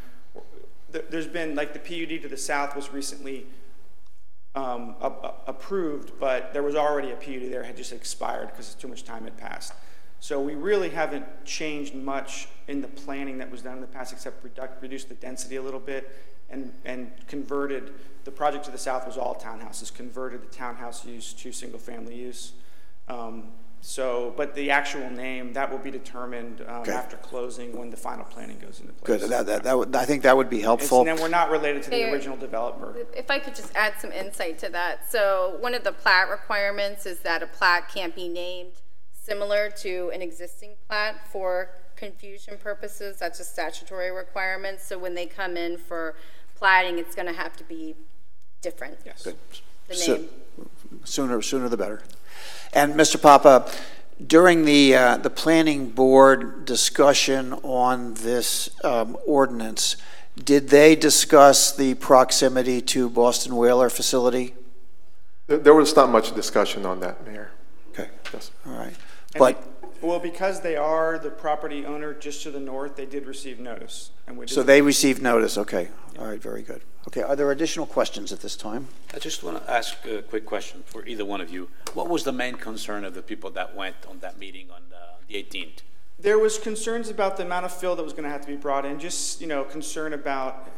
[0.90, 3.46] There- There's been, like the PUD to the south was recently
[4.54, 9.04] um, approved, but there was already a PUD there, had just expired because too much
[9.04, 9.72] time had passed.
[10.18, 14.12] So we really haven't changed much in the planning that was done in the past,
[14.12, 16.10] except reduc- reduce the density a little bit
[16.50, 17.92] and, and converted,
[18.24, 22.52] the project to the south was all townhouses, converted the townhouse use to single-family use.
[23.08, 26.92] Um, So, but the actual name, that will be determined um, Okay.
[26.92, 29.20] after closing when the final planning goes into place.
[29.20, 31.00] Good, that, that, that would, I think that would be It's- helpful.
[31.00, 32.94] And then we're not related to the Mayor, original developer.
[33.16, 35.10] If I could just add some insight to that.
[35.10, 38.72] So one of the plat requirements is that a plat can't be named
[39.12, 43.18] similar to an existing plat for confusion purposes.
[43.18, 44.80] That's a statutory requirement.
[44.80, 46.16] So when they come in for
[46.54, 47.94] platting, it's going to have to be
[48.60, 48.98] different.
[49.06, 49.22] Yes.
[49.88, 50.28] The So- name.
[51.04, 52.02] Sooner, sooner the better.
[52.72, 53.20] And Mr.
[53.20, 53.70] Papa,
[54.24, 59.96] during the, uh, the planning board discussion on this um, ordinance,
[60.42, 64.54] did they discuss the proximity to Boston Whaler facility?
[65.48, 67.50] There- There was not much discussion on that, Mayor.
[67.90, 68.08] Okay.
[68.32, 68.50] Yes.
[68.66, 68.94] All right.
[69.34, 73.06] And But, they- Well, because they are the property owner just to the north, they
[73.06, 74.10] did receive notice.
[74.26, 75.88] and we so they received notice, okay.
[76.18, 76.82] All right, very good.
[77.08, 78.88] Okay, are there additional questions at this time?
[79.14, 81.70] I just want to ask a quick question for either one of you.
[81.94, 85.14] What was the main concern of the people that went on that meeting on uh,
[85.26, 85.80] the 18th?
[86.18, 88.56] There was concerns about the amount of fill that was going to have to be
[88.56, 90.68] brought in, just, you know, concern about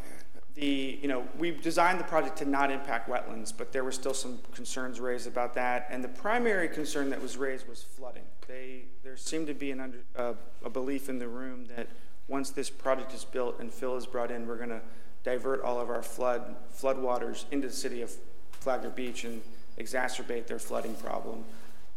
[0.54, 4.14] the, you know, we designed the project to not impact wetlands, but there were still
[4.14, 5.88] some concerns raised about that.
[5.90, 8.22] And the primary concern that was raised was flooding.
[8.46, 11.88] They, there seemed to be an under, uh, a belief in the room that
[12.28, 14.82] once this project is built and fill is brought in, we're going to
[15.24, 18.12] divert all of our flood, flood waters into the city of
[18.52, 19.42] Flagler Beach and
[19.78, 21.44] exacerbate their flooding problem.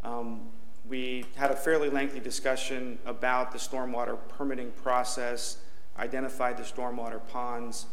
[0.04, 0.42] Um,
[0.88, 5.58] we had a fairly lengthy discussion about the stormwater permitting process,
[5.98, 7.88] identified the stormwater ponds.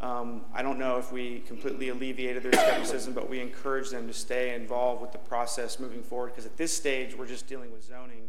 [0.00, 4.12] Um, I don't know if we completely alleviated their skepticism, but we encouraged them to
[4.12, 7.82] stay involved with the process moving forward, because at this stage, we're just dealing with
[7.84, 8.28] zoning,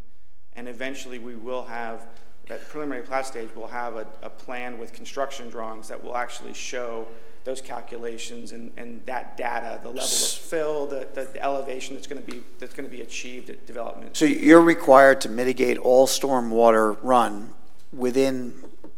[0.56, 2.08] and eventually we will have,
[2.50, 6.54] at preliminary plat stage, we'll have a, a plan with construction drawings that will actually
[6.54, 7.08] show
[7.44, 12.08] those calculations and, and that data, the level of fill, the, the the elevation that's
[12.08, 14.18] gonna be, that's gonna be achieved at development.
[14.18, 17.54] So you're required to mitigate all stormwater run
[17.94, 18.54] within,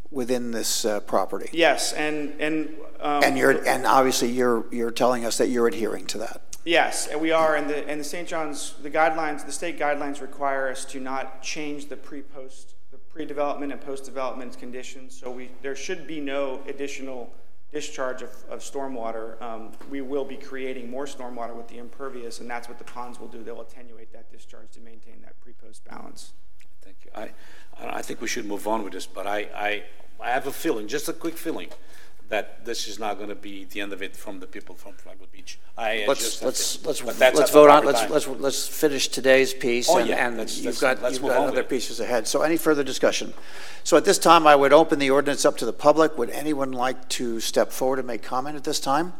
[0.10, 1.50] within this uh, property?
[1.54, 2.76] Yes, and, and.
[3.02, 6.41] um, And you're, and obviously, you're, you're telling us that you're adhering to that?
[6.66, 8.28] Yes, and we are, and the, and the St.
[8.28, 12.74] John's, the guidelines, the state guidelines require us to not change the pre-post,
[13.20, 17.30] pre-development and post-development conditions, so we, there should be no additional
[17.74, 19.41] discharge of, of stormwater.
[19.41, 23.20] Um, we will be creating more stormwater with the impervious, and that's what the ponds
[23.20, 26.32] will do, they'll attenuate that discharge to maintain that pre-post balance.
[26.82, 27.11] Thank you.
[27.13, 27.32] I,
[27.78, 29.84] I think we should move on with this, but I, I,
[30.22, 31.67] I have a feeling, just a quick feeling,
[32.30, 34.93] that this is not going to be the end of it from the people from
[34.93, 35.59] Flagler Beach.
[35.77, 36.88] I uh, Let's, just have let's, feeling.
[36.88, 38.11] let's, But that's let's at the vote on, proper let's, time.
[38.11, 39.89] let's, let's finish today's piece.
[39.89, 41.61] Oh, and- yeah, And let's- you've let's- got, let's you've move got on with other
[41.61, 41.69] it.
[41.69, 42.27] pieces ahead.
[42.27, 43.34] So any further discussion?
[43.84, 46.17] So at this time, I would open the ordinance up to the public.
[46.19, 49.13] Would anyone like to step forward and make comment at this time?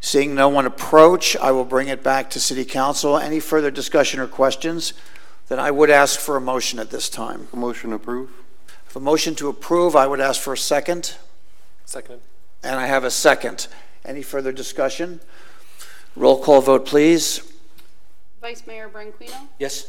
[0.00, 3.18] Seeing no one approach, I will bring it back to city council.
[3.18, 4.94] Any further discussion or questions?
[5.48, 7.48] Then I would ask for a motion at this time.
[7.52, 8.32] Motion approved.
[8.90, 11.14] If a motion to approve, I would ask for a second.
[11.84, 12.22] Seconded.
[12.64, 13.68] And I have a second.
[14.04, 15.20] Any further discussion?
[16.16, 17.40] Roll call vote, please.
[18.40, 19.86] Vice Mayor Branquinho, Yes?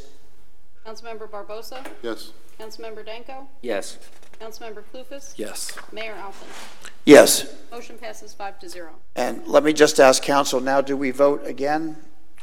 [0.86, 2.32] Councilmember Barbosa, Yes.
[2.59, 3.97] Councilmember Danko, Yes.
[4.39, 5.71] Councilmember Klufas, Yes.
[5.91, 6.45] Mayor Alfin.
[7.03, 7.47] Yes.
[7.71, 8.91] Motion passes five to zero.
[9.15, 11.95] And let me just ask council, now do we vote again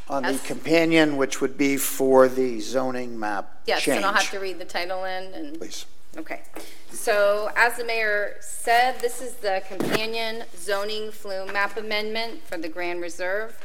[0.09, 0.43] on the Yes.
[0.45, 3.99] companion, which would be for the zoning map Yes, change?
[3.99, 5.57] and I'll have to read the title in and.
[5.61, 5.85] Please.
[6.17, 6.43] Okay.
[6.91, 12.69] So as the mayor said, this is the companion zoning FLUM map amendment for the
[12.69, 13.59] Grand Reserve.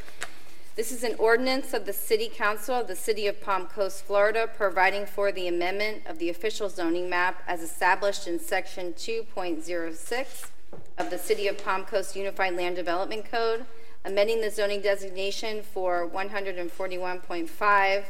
[0.75, 4.49] This is an ordinance of the City Council of the City of Palm Coast, Florida,
[4.57, 10.49] providing for the amendment of the official zoning map as established in Section 2.06
[10.97, 13.65] of the City of Palm Coast Unified Land Development Code,
[14.03, 18.03] amending the zoning designation for 141.5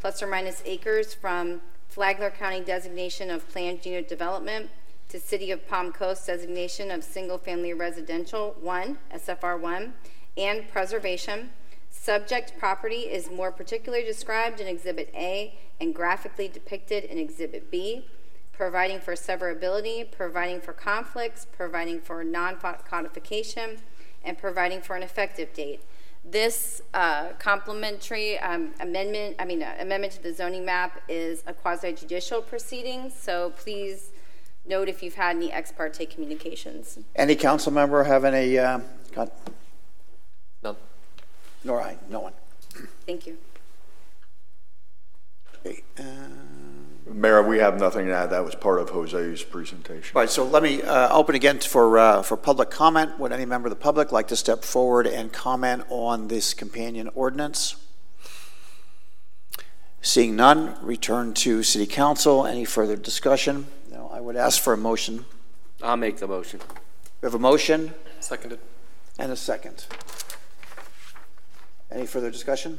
[0.00, 4.70] plus or minus acres from Flagler County designation of planned unit development
[5.08, 9.92] to City of Palm Coast designation of single-family residential 1, SFR 1,
[10.36, 11.50] and preservation.
[11.90, 18.06] Subject property is more particularly described in Exhibit A and graphically depicted in Exhibit B,
[18.52, 23.78] providing for severability, providing for conflicts, providing for non-codification,
[24.24, 25.82] and providing for an effective date.
[26.24, 31.54] This uh, complementary um, amendment, I mean, uh, amendment to the zoning map is a
[31.54, 34.10] quasi judicial proceeding, so please
[34.66, 36.98] note if you've had any ex parte communications.
[37.16, 38.80] Any council member have any, uh,
[39.12, 39.30] con-
[40.62, 40.76] None.
[41.64, 42.34] nor I, no one.
[43.06, 43.38] Thank you.
[45.66, 46.02] Okay, uh,
[47.12, 48.30] Mayor, we have nothing to add.
[48.30, 50.12] That was part of Jose's presentation.
[50.14, 53.18] Right, so let me uh, open again for, uh, for public comment.
[53.18, 57.08] Would any member of the public like to step forward and comment on this companion
[57.14, 57.76] ordinance?
[60.02, 62.46] Seeing none, return to city council.
[62.46, 63.66] Any further discussion?
[63.90, 65.26] No, I would ask for a motion.
[65.82, 66.60] I'll make the motion.
[67.20, 68.60] We have a motion Seconded.
[69.18, 69.86] and a second.
[71.90, 72.78] Any further discussion?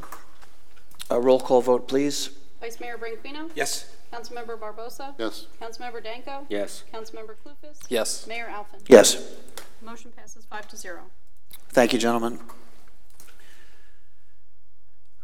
[1.10, 2.30] A roll call vote, please.
[2.62, 3.52] Vice Mayor Branquinho?
[3.56, 3.96] Yes.
[4.12, 5.14] Councilmember Barbosa?
[5.18, 5.48] Yes.
[5.62, 6.46] Councilmember Danko?
[6.50, 6.84] Yes.
[6.94, 7.80] Councilmember Klufas?
[7.90, 8.28] Yes.
[8.28, 8.82] Mayor Alfin?
[8.88, 9.36] Yes.
[9.82, 11.04] Motion passes five to zero.
[11.70, 12.40] Thank you, gentlemen.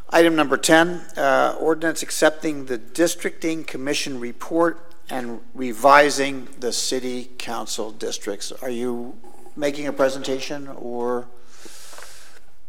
[0.09, 7.91] Item number 10, uh, ordinance accepting the districting commission report and revising the city council
[7.91, 8.53] districts.
[8.53, 9.17] Are you
[9.55, 11.27] making a presentation or?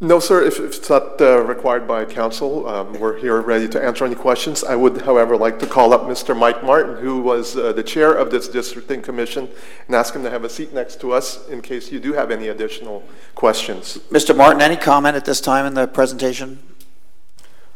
[0.00, 3.84] No, sir, if if it's not uh, required by council, um, we're here ready to
[3.84, 4.62] answer any questions.
[4.62, 6.38] I would, however, like to call up Mr.
[6.38, 9.48] Mike Martin, who was uh, the chair of this districting commission,
[9.88, 12.30] and ask him to have a seat next to us in case you do have
[12.30, 13.02] any additional
[13.34, 13.98] questions.
[14.10, 14.36] Mr.
[14.36, 16.60] Martin, any comment at this time in the presentation?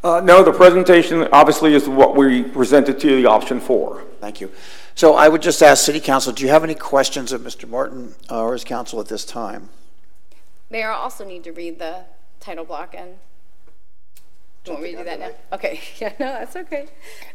[0.05, 4.05] Uh, no, the presentation obviously is what we presented to you, the option four.
[4.21, 4.49] Thank you.
[4.95, 7.69] So I would just ask City Council, do you have any questions of Mr.
[7.69, 9.71] Martin uh, or his council at this time?
[10.73, 12.07] Mayor, I also need to read the
[12.41, 13.17] title block and
[14.65, 15.31] Do you want me to do that now?
[15.53, 16.89] Okay, yeah, no, that's okay.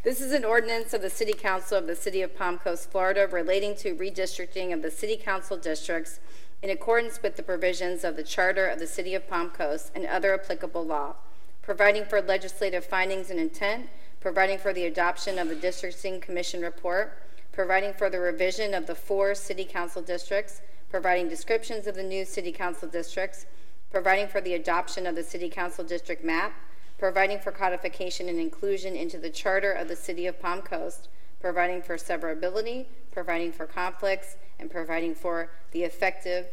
[0.03, 3.27] This is an ordinance of the City Council of the City of Palm Coast, Florida,
[3.31, 6.19] relating to redistricting of the City Council districts
[6.63, 10.07] in accordance with the provisions of the Charter of the City of Palm Coast and
[10.07, 11.13] other applicable law,
[11.61, 13.87] providing for legislative findings and intent,
[14.19, 18.95] providing for the adoption of the Districting Commission report, providing for the revision of the
[18.95, 23.45] four City Council districts, providing descriptions of the new City Council districts,
[23.91, 26.53] providing for the adoption of the City Council district map,
[26.97, 31.09] providing for codification and inclusion into the Charter of the City of Palm Coast,
[31.39, 36.47] providing for severability, providing for conflicts, and providing for the effective,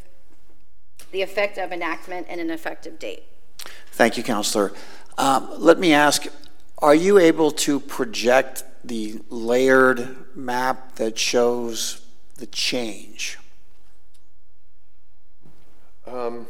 [1.12, 3.24] the effect of enactment and an effective date.
[3.93, 4.73] Thank you, Counselor.
[5.16, 6.27] Um, Let me ask,
[6.78, 12.05] are you able to project the layered map that shows
[12.36, 13.39] the change?
[16.15, 16.47] Um,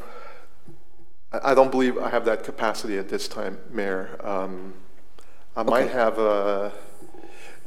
[1.33, 4.21] I I don't believe I have that capacity at this time, Mayor.
[4.23, 4.75] Um,
[5.57, 6.73] I might have a,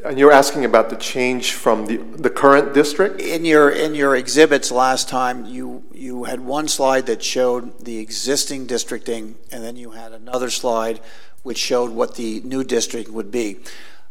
[0.05, 3.19] and you're asking about the change from the, the current district?
[3.19, 7.97] In your, in your exhibits last time, you, you had one slide that showed the
[7.97, 10.99] existing districting, and then you had another slide
[11.41, 13.57] which showed what the new district would be.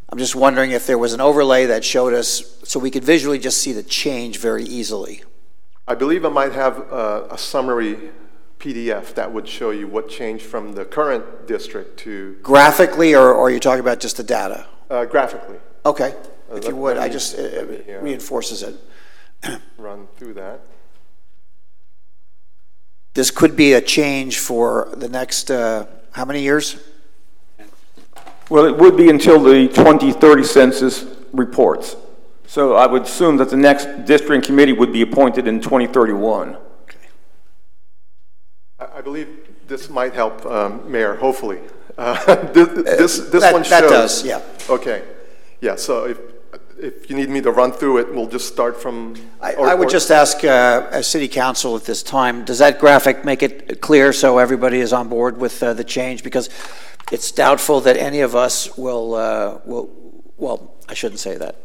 [0.08, 3.38] I'm just wondering if there was an overlay that showed us, so we could visually
[3.38, 5.22] just see the change very easily.
[5.88, 8.10] I believe I might have a, a summary
[8.58, 13.46] PDF that would show you what changed from the current district to Graphically, or, or
[13.46, 14.66] are you talking about just the data?
[14.90, 15.58] uh, graphically.
[15.84, 16.14] Okay,
[16.50, 18.74] Uh, if let- you would, let I me- just, uh, let me, uh, reinforces it.
[19.78, 20.60] Run through that.
[23.14, 26.76] This could be a change for the next, uh, how many years?
[28.50, 31.96] Well, it would be until the 2030 census reports.
[32.46, 36.56] So I would assume that the next districting committee would be appointed in 2031.
[38.78, 39.28] I, I believe
[39.66, 41.58] this might help, um, Mayor, hopefully.
[41.98, 43.70] Uh, This, this, this that- one shows.
[43.70, 43.90] that shows.
[43.90, 44.40] does, yeah.
[44.68, 45.02] Okay,
[45.60, 46.18] yeah, so if,
[46.78, 49.14] if you need me to run through it, we'll just start from.
[49.40, 52.58] I, or- I would or- just ask, uh, as city council at this time, does
[52.58, 56.22] that graphic make it clear so everybody is on board with uh, the change?
[56.22, 56.48] Because
[57.10, 59.90] it's doubtful that any of us will, uh, will,
[60.36, 61.56] well, I shouldn't say that.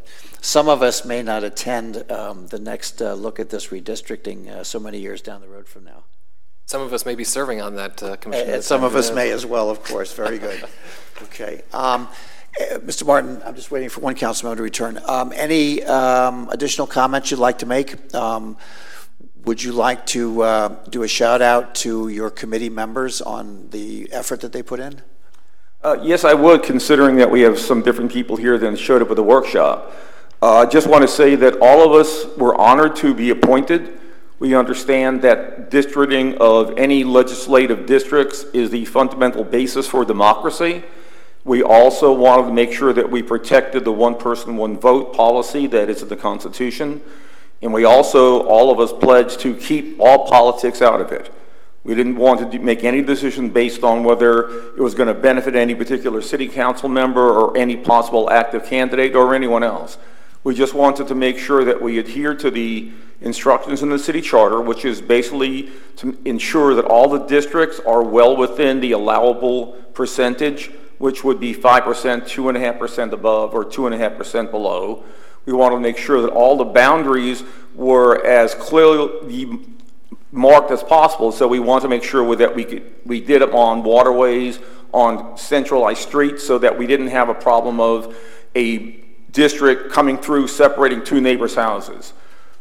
[0.43, 4.63] Some of us may not attend um, the next uh, look at this redistricting uh,
[4.63, 6.03] so many years down the road from now.
[6.65, 8.47] Some of us may be serving on that uh, commission.
[8.49, 8.87] And the some time.
[8.87, 10.13] of us may as well, of course.
[10.13, 10.65] Very good.
[11.25, 11.61] Okay.
[11.71, 12.09] Um,
[12.59, 13.05] eh, Mr.
[13.05, 14.99] Martin, I'm just waiting for one council member to return.
[15.05, 18.15] Um, Any um, additional comments you'd like to make?
[18.15, 18.57] Um,
[19.45, 24.11] Would you like to uh, do a shout out to your committee members on the
[24.11, 25.03] effort that they put in?
[25.83, 29.11] Uh, Yes, I would, considering that we have some different people here than showed up
[29.11, 29.93] at the workshop.
[30.43, 33.99] Uh, I just want to say that all of us were honored to be appointed.
[34.39, 40.83] We understand that districting of any legislative districts is the fundamental basis for democracy.
[41.43, 45.67] We also wanted to make sure that we protected the one person, one vote policy
[45.67, 47.01] that is in the Constitution.
[47.61, 51.31] And we also, all of us pledged to keep all politics out of it.
[51.83, 55.55] We didn't want to make any decision based on whether it was going to benefit
[55.55, 59.99] any particular city council member or any possible active candidate or anyone else.
[60.43, 62.91] We just wanted to make sure that we adhere to the
[63.21, 68.03] instructions in the city charter, which is basically to ensure that all the districts are
[68.03, 75.03] well within the allowable percentage, which would be 5%, 2.5% above, or 2.5% below.
[75.45, 77.43] We want to make sure that all the boundaries
[77.75, 79.59] were as clearly
[80.31, 83.51] marked as possible, so we want to make sure that we could, we did it
[83.51, 84.59] on waterways,
[84.91, 88.15] on centralized streets, so that we didn't have a problem of
[88.55, 89.00] a
[89.31, 92.13] district coming through separating two neighbors' houses.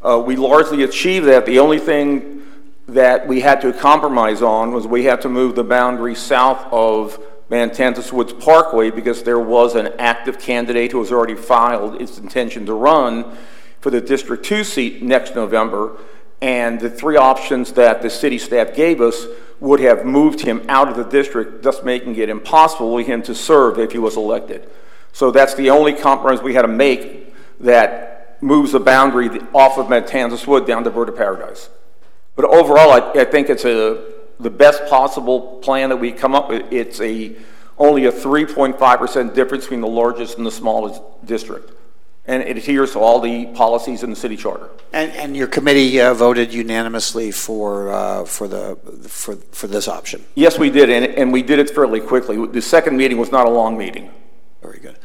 [0.02, 1.47] Uh, we largely achieved that.
[1.47, 2.42] The only thing
[2.88, 7.18] that we had to compromise on was we had to move the boundary south of
[7.51, 12.64] Matanzas Woods Parkway because there was an active candidate who has already filed its intention
[12.66, 13.36] to run
[13.80, 15.98] for the District 2 seat next November.
[16.40, 19.26] And the three options that the city staff gave us
[19.60, 23.34] would have moved him out of the district, thus making it impossible for him to
[23.34, 24.68] serve if he was elected.
[25.12, 29.87] So that's the only compromise we had to make that moves the boundary off of
[29.87, 31.69] Matanzas Wood down to Bird of Paradise.
[32.37, 34.03] But overall, I, I think it's a,
[34.39, 36.73] the best possible plan that we come up with.
[36.73, 37.37] It's a,
[37.78, 41.73] only a 3.5% difference between the largest and the smallest district.
[42.27, 44.69] And it adheres to all the policies in the city charter.
[44.93, 48.77] And, and your committee uh, voted unanimously for, uh, for the,
[49.09, 50.24] for, for this option?
[50.35, 52.47] Yes, we did, and, and we did it fairly quickly.
[52.47, 54.11] The second meeting was not a long meeting.
[54.62, 54.99] Very good.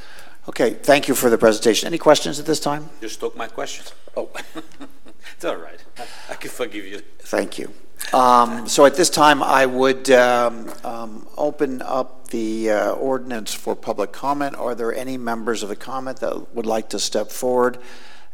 [0.48, 1.88] Okay, thank you for the presentation.
[1.88, 2.90] Any questions at this time?
[3.02, 3.94] Just took my questions.
[4.15, 4.30] Oh,
[5.36, 5.84] it's all right.
[5.98, 6.99] I, I can forgive you.
[7.19, 7.73] Thank you.
[8.14, 13.76] Um, So at this time, I would um, um, open up the uh, ordinance for
[13.76, 14.56] public comment.
[14.56, 17.80] Are there any members of the comment that would like to step forward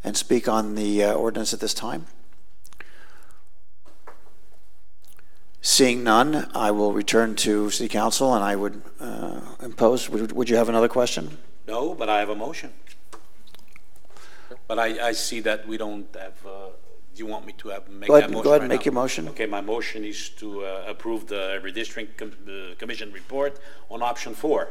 [0.04, 2.08] and speak on the uh, ordinance at this time?
[5.62, 10.50] Seeing none, I will return to city council and I would uh, impose, would would
[10.50, 11.38] you have another question?
[11.68, 12.74] No, but I have a motion.
[14.68, 16.70] But I, I see that we don't have, uh,
[17.14, 18.70] do you want me to have, make Go ahead- that motion go ahead right and
[18.70, 18.86] make now?
[18.86, 19.28] your motion.
[19.30, 23.60] Okay, my motion is to uh, approve the redistricting com- the commission report
[23.92, 24.70] on option four,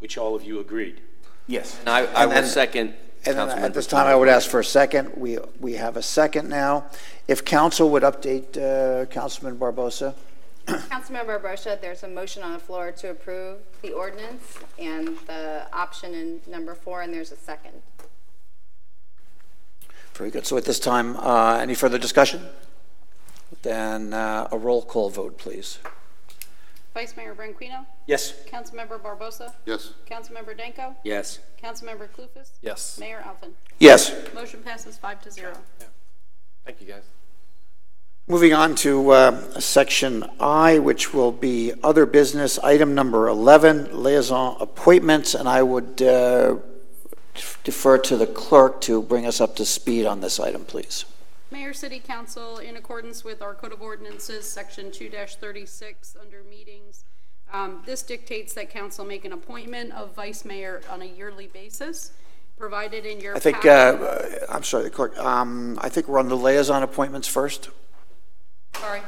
[0.00, 1.00] which all of you agreed.
[1.46, 1.78] Yes.
[1.80, 2.94] And I, I will second.
[3.24, 5.12] And then Councilmember at this time, I would ask for a second.
[5.16, 6.86] We, we have a second now.
[7.26, 10.14] If council would update uh, Councilman Barbosa?
[10.66, 16.14] Councilmember Barbosa, there's a motion on the floor to approve the ordinance and the option
[16.14, 17.82] in number four, and there's a second.
[20.14, 20.46] Very good.
[20.46, 22.42] So at this time, uh, any further discussion?
[23.62, 25.78] Then uh, a roll call vote, please.
[26.94, 27.86] Vice Mayor Branquinho.
[28.06, 28.34] Yes.
[28.50, 29.52] Councilmember Barbosa.
[29.66, 29.92] Yes.
[30.10, 30.96] Councilmember Danko.
[31.04, 31.38] Yes.
[31.62, 32.50] Councilmember Klufas.
[32.62, 32.98] Yes.
[32.98, 33.52] Mayor Alfin.
[33.78, 34.14] Yes.
[34.34, 35.52] Motion passes five to zero.
[36.64, 37.04] Thank you, guys.
[38.26, 44.58] Moving on to uh, section I, which will be other business, item number 11, liaison
[44.60, 46.56] appointments, and I would uh,
[47.64, 51.06] defer to the clerk to bring us up to speed on this item, please.
[51.50, 57.04] Mayor, City Council, in accordance with our Code of Ordinances, Section 2-36, under meetings,
[57.52, 62.12] um, this dictates that council make an appointment of vice mayor on a yearly basis,
[62.58, 66.18] provided in your I think, packet- uh, I'm sorry, the clerk, um, I think we're
[66.18, 67.70] on the liaison appointments first.
[68.76, 69.00] Sorry,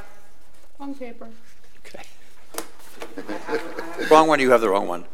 [0.79, 1.29] wrong paper.
[1.85, 2.03] Okay.
[4.09, 5.05] Wrong one, you have the wrong one.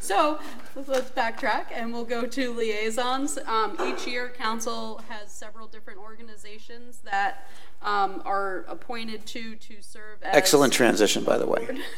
[0.00, 0.38] So
[0.88, 3.38] let's backtrack and we'll go to liaisons.
[3.46, 7.46] Um, each year, council has several different organizations that
[7.82, 10.34] um, are appointed to to serve as.
[10.36, 11.78] Excellent transition, by the way.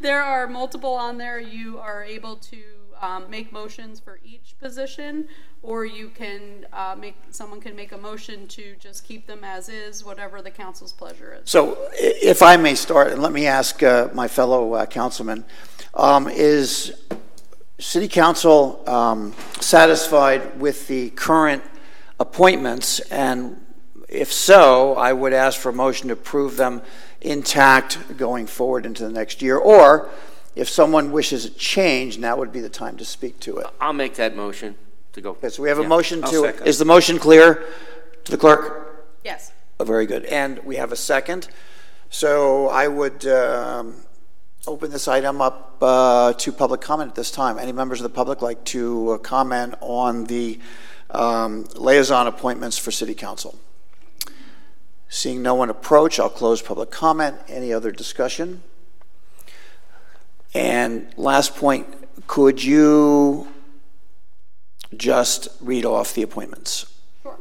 [0.00, 1.38] There are multiple on there.
[1.40, 2.62] You are able to
[3.00, 5.28] um, make motions for each position,
[5.62, 9.68] or you can uh, make, someone can make a motion to just keep them as
[9.70, 11.48] is, whatever the council's pleasure is.
[11.48, 15.44] So i- if I may start, and let me ask uh, my fellow uh, councilman,
[15.94, 16.92] um, is
[17.78, 21.62] city council um, satisfied with the current
[22.20, 23.00] appointments?
[23.00, 23.60] And
[24.08, 26.82] if so, I would ask for a motion to approve them
[27.20, 29.56] intact going forward into the next year.
[29.56, 30.10] Or
[30.54, 33.66] if someone wishes a change, now would be the time to speak to it.
[33.80, 34.76] I'll make that motion
[35.14, 35.30] to go.
[35.30, 35.88] Okay, so we have a Yeah.
[35.88, 36.66] motion I'll to, second.
[36.66, 37.64] is the motion clear
[38.24, 39.06] to the clerk?
[39.24, 39.52] Yes.
[39.80, 40.24] Oh, Very good.
[40.26, 41.48] And we have a second.
[42.10, 44.03] So I would um,
[44.66, 47.58] open this item up uh, to public comment at this time.
[47.58, 50.58] Any members of the public like to uh, comment on the
[51.10, 53.58] um, liaison appointments for city council?
[55.08, 57.36] Seeing no one approach, I'll close public comment.
[57.46, 58.62] Any other discussion?
[60.54, 61.86] And last point,
[62.26, 63.48] could you
[64.96, 66.86] just read off the appointments?
[67.22, 67.38] Sure.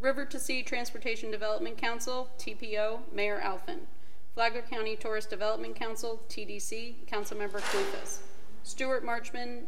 [0.00, 3.80] River to Sea Transportation Development Council, TPO, Mayor Alfin.
[4.36, 8.18] Flagler County Tourist Development Council, TDC, Councilmember Klufas.
[8.64, 9.62] Stewart Marchman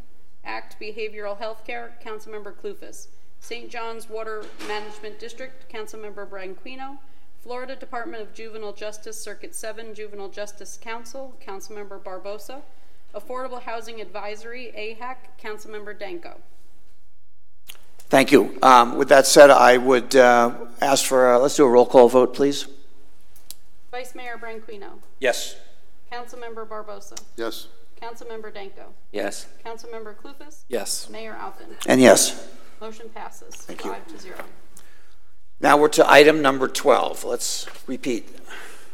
[0.45, 3.07] Act Behavioral Healthcare, Councilmember Klufas.
[3.41, 3.71] St.
[3.71, 6.99] John's Water Management District, Councilmember Branquinho.
[7.43, 12.61] Florida Department of Juvenile Justice Circuit 7 Juvenile Justice Council, Councilmember Barbosa.
[13.15, 16.41] Affordable Housing Advisory, AHAC, Councilmember Danko.
[18.11, 18.59] Thank you.
[18.63, 22.11] Um, With that said, I would uh, ask for, a- let's do a roll call
[22.11, 22.67] vote, please.
[23.91, 24.99] Vice Mayor Branquinho.
[25.21, 25.57] Yes.
[26.13, 27.21] Councilmember Barbosa.
[27.37, 27.69] Yes.
[28.01, 28.93] Councilmember Danko.
[29.13, 29.47] Yes.
[29.65, 30.65] Councilmember Klufas.
[30.69, 31.09] Yes.
[31.11, 31.75] Mayor Alfin.
[31.87, 32.49] And yes.
[32.81, 33.55] Motion passes.
[33.55, 33.93] Thank you.
[33.93, 34.45] Five to zero.
[35.61, 37.25] Now we're to item number 12.
[37.25, 38.29] Let's repeat.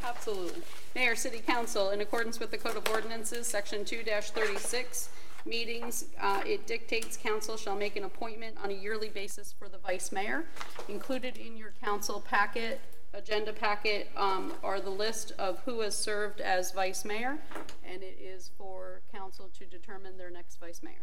[0.03, 0.63] Absolutely.
[0.95, 5.09] Mayor, City Council, in accordance with the Code of Ordinances, Section 2-36,
[5.45, 9.77] meetings, uh, it dictates council shall make an appointment on a yearly basis for the
[9.79, 10.45] vice mayor.
[10.89, 12.81] Included in your council packet,
[13.15, 17.39] agenda packet, um, are the list of who has served as vice mayor,
[17.85, 20.95] and it is for council to determine their next vice mayor.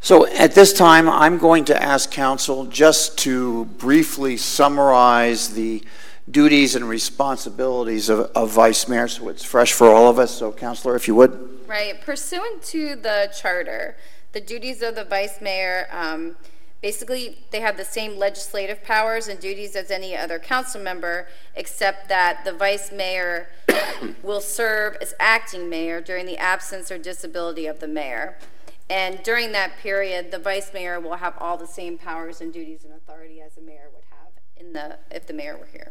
[0.00, 5.82] So at this time, I'm going to ask council just to briefly summarize the
[6.30, 10.36] duties and responsibilities of, of vice mayor, so it's fresh for all of us.
[10.36, 11.60] So, councilor, if you would.
[11.66, 12.00] Right.
[12.00, 13.96] Pursuant to the charter,
[14.32, 16.36] the duties of the vice mayor, um,
[16.86, 21.26] basically, they have the same legislative powers and duties as any other council member,
[21.56, 23.48] except that the vice mayor
[24.22, 28.38] will serve as acting mayor during the absence or disability of the mayor.
[28.88, 32.84] And during that period, the vice mayor will have all the same powers and duties
[32.84, 35.90] and authority as a mayor would have in the if the mayor were here.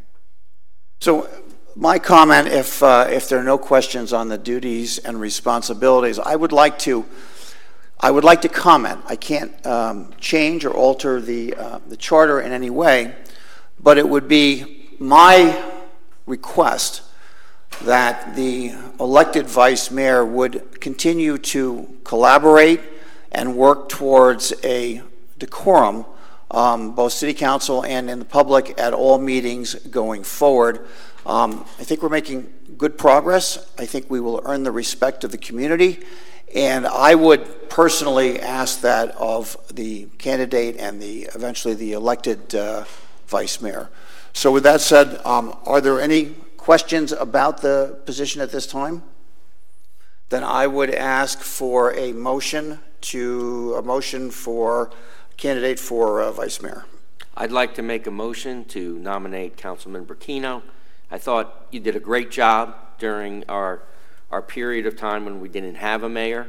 [1.01, 1.27] So,
[1.75, 6.37] my comment, if, uh, if there are no questions on the duties and responsibilities, I
[6.37, 7.03] would like to,
[7.99, 9.01] I would like to comment.
[9.05, 13.15] I can't um, change or alter the, uh, the charter in any way,
[13.79, 15.71] but it would be my
[16.25, 17.01] request
[17.83, 22.81] that the elected vice mayor would continue to collaborate
[23.31, 25.01] and work towards a
[25.37, 26.05] decorum
[26.51, 30.87] um, both city council and in the public at all meetings going forward.
[31.25, 33.69] Um, I think we're making good progress.
[33.77, 36.03] I think we will earn the respect of the community.
[36.53, 42.85] And I would personally ask that of the candidate and the eventually the elected uh,
[43.27, 43.89] vice mayor.
[44.33, 49.03] So with that said, um, are there any questions about the position at this time?
[50.29, 54.91] Then I would ask for a motion to a motion for
[55.37, 56.85] candidate for uh, vice mayor.
[57.37, 60.63] I'd like to make a motion to nominate Councilman Branquinho.
[61.11, 63.83] I thought you did a great job during our,
[64.35, 66.45] our period of time when we didn't have a mayor.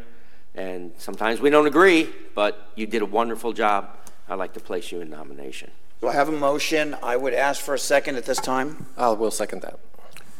[0.56, 3.96] And sometimes we don't agree, but you did a wonderful job.
[4.28, 5.70] I'd like to place you in nomination.
[6.00, 6.96] Do I have a motion?
[7.00, 8.86] I would ask for a second at this time.
[8.96, 9.78] I will second that.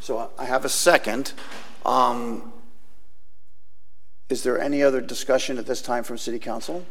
[0.01, 1.35] So I have a second.
[1.85, 2.53] Um,
[4.29, 6.85] is there any other discussion at this time from City Council?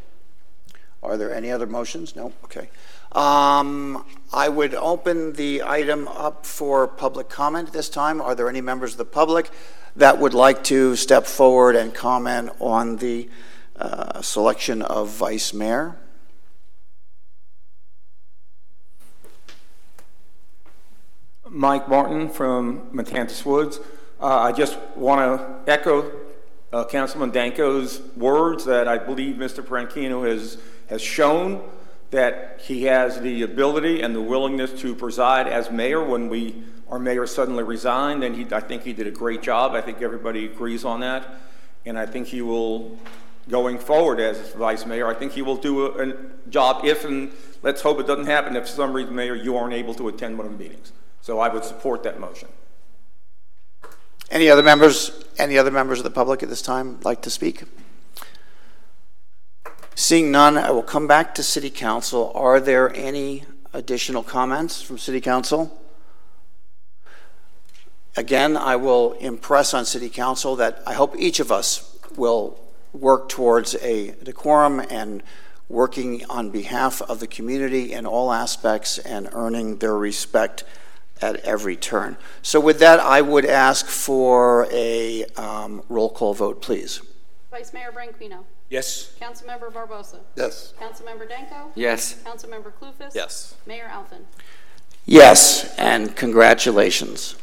[1.04, 2.16] Are there any other motions?
[2.16, 2.32] No?
[2.46, 2.70] Okay.
[3.12, 8.22] Um, I would open the item up for public comment this time.
[8.22, 9.52] Are there any members of the public
[9.96, 13.30] that would like to step forward and comment on the
[13.76, 15.98] uh, selection of vice mayor?
[21.50, 23.80] Mike Martin from Matanzas Woods.
[24.20, 26.12] Uh, I just want to echo
[26.74, 29.64] uh, Councilman Danko's words that I believe Mr.
[29.64, 30.58] Branquinho has,
[30.90, 31.64] has shown
[32.12, 37.00] that he has the ability and the willingness to preside as mayor when we our
[37.00, 39.74] mayor suddenly resigned, and he, I think he did a great job.
[39.74, 41.28] I think everybody agrees on that,
[41.86, 42.98] and I think he will,
[43.50, 46.14] going forward as vice mayor, I think he will do a, a
[46.50, 47.32] job if, and
[47.64, 50.38] let's hope it doesn't happen, if for some reason, mayor, you aren't able to attend
[50.38, 50.92] one of the meetings.
[51.22, 52.50] So I would support that motion.
[54.30, 57.64] Any other members, any other members of the public at this time like to speak?
[59.96, 62.32] Seeing none, I will come back to City Council.
[62.36, 65.82] Are there any additional comments from City Council?
[68.18, 72.58] Again, I will impress on City Council that I hope each of us will
[72.94, 75.22] work towards a decorum and
[75.68, 80.64] working on behalf of the community in all aspects and earning their respect
[81.22, 82.16] at every turn.
[82.42, 87.02] So with that, I would ask for a um, roll call vote, please.
[87.52, 88.44] Vice Mayor Branquinho.
[88.70, 89.14] Yes.
[89.20, 90.20] Councilmember Barbosa.
[90.36, 90.74] Yes.
[90.80, 91.72] Councilmember Danko.
[91.76, 92.16] Yes.
[92.24, 93.14] Councilmember Klufas.
[93.14, 93.56] Yes.
[93.66, 94.24] Mayor Alfin.
[95.06, 97.36] Yes, and congratulations.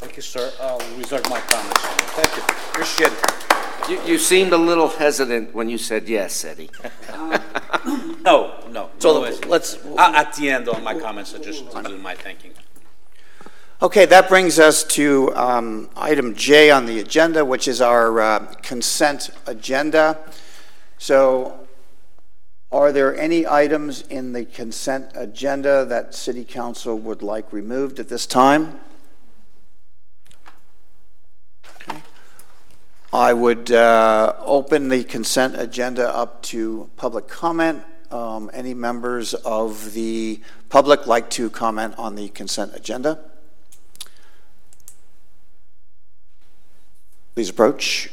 [0.00, 0.50] Thank you, sir.
[0.60, 1.80] I'll reserve my comments.
[2.16, 2.42] Thank you.
[2.70, 3.88] Appreciate it.
[4.06, 6.70] You, you seemed a little hesitant when you said yes, Eddie.
[8.22, 8.90] No, no.
[8.98, 11.96] So no, the- it's- let's- Uh, At the end of my comments, I just do
[11.98, 12.52] my thinking.
[13.80, 18.38] Okay, that brings us to um, item J on the agenda, which is our uh,
[18.62, 20.18] consent agenda.
[20.98, 21.66] So,
[22.70, 28.10] are there any items in the consent agenda that City Council would like removed at
[28.10, 28.80] this time?
[33.12, 37.82] I would uh, open the consent agenda up to public comment.
[38.12, 43.18] Um, Any members of the public like to comment on the consent agenda?
[47.34, 48.12] Please approach.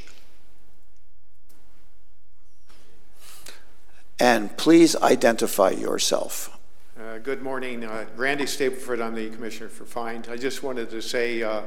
[4.19, 6.57] And please identify yourself.
[6.99, 7.83] Uh, Good morning.
[7.83, 10.27] Uh, Randy Stapleford, I'm the Commissioner for FIND.
[10.31, 11.61] I just wanted to say, uh,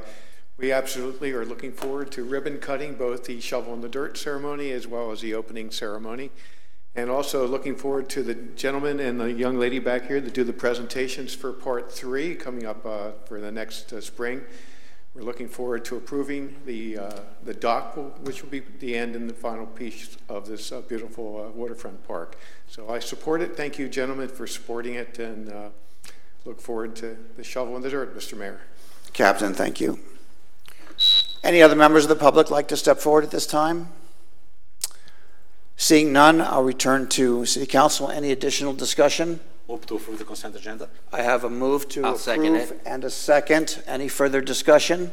[0.61, 4.69] We absolutely are looking forward to ribbon cutting, both the shovel in the dirt ceremony
[4.71, 6.29] as well as the opening ceremony.
[6.93, 10.43] And also looking forward to the gentleman and the young lady back here that do
[10.43, 14.43] the presentations for part three coming up uh, for the next uh, spring.
[15.15, 19.27] We're looking forward to approving the, uh, the dock, which will be the end and
[19.27, 22.37] the final piece of this uh, beautiful uh, waterfront park.
[22.67, 23.57] So I support it.
[23.57, 25.69] Thank you, gentlemen, for supporting it, and uh,
[26.45, 28.37] look forward to the shovel in the dirt, Mr.
[28.37, 28.61] Mayor.
[29.11, 29.99] Captain, thank you.
[31.43, 33.89] Any other members of the public like to step forward at this time?
[35.75, 38.09] Seeing none, I'll return to City Council.
[38.11, 39.39] Any additional discussion?
[39.67, 40.89] Move to approve the consent agenda.
[41.11, 42.81] I have a move to I'll second approve it.
[42.85, 43.81] and a second.
[43.87, 45.11] Any further discussion?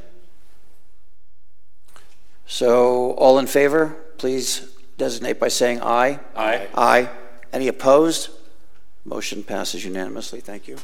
[2.47, 4.69] So, all in favor, please
[4.99, 6.19] designate by saying aye.
[6.37, 6.69] Aye.
[6.75, 7.09] Aye.
[7.53, 8.31] Any opposed?
[9.05, 10.41] Motion passes unanimously.
[10.41, 10.77] Thank you.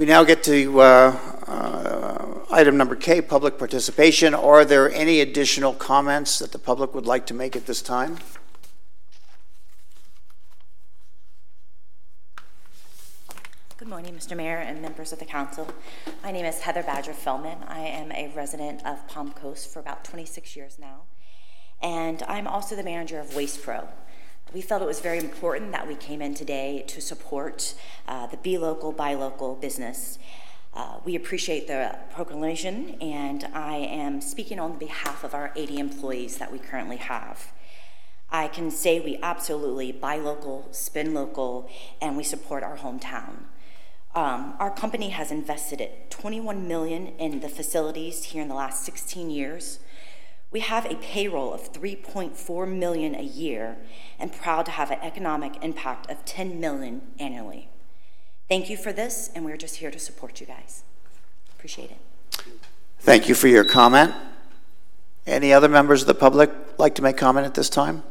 [0.00, 4.32] We now get to uh, uh, item number K, public participation.
[4.32, 8.16] Are there any additional comments that the public would like to make at this time?
[13.76, 14.34] Good morning, Mr.
[14.34, 15.68] Mayor and members of the council.
[16.24, 17.58] My name is Heather Badger Fellman.
[17.68, 21.02] I am a resident of Palm Coast for about 26 years now,
[21.82, 23.86] and I'm also the manager of Waste Pro.
[24.52, 27.74] We felt it was very important that we came in today to support
[28.08, 30.18] uh, the Be Local, Buy Local business.
[30.74, 36.38] Uh, we appreciate the proclamation, and I am speaking on behalf of our 80 employees
[36.38, 37.52] that we currently have.
[38.28, 41.70] I can say we absolutely buy local, spend local,
[42.00, 43.44] and we support our hometown.
[44.16, 48.84] Um, our company has invested it 21 million in the facilities here in the last
[48.84, 49.78] 16 years.
[50.52, 53.76] We have a payroll of 3.4 million a year
[54.18, 57.68] and proud to have an economic impact of 10 million annually.
[58.48, 60.82] Thank you for this, and we're just here to support you guys.
[61.52, 62.42] Appreciate it.
[62.98, 64.12] Thank you for your comment.
[65.24, 68.02] Any other members of the public like to make comment at this time?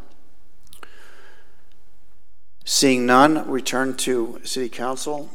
[2.63, 5.29] Seeing none, return to City Council.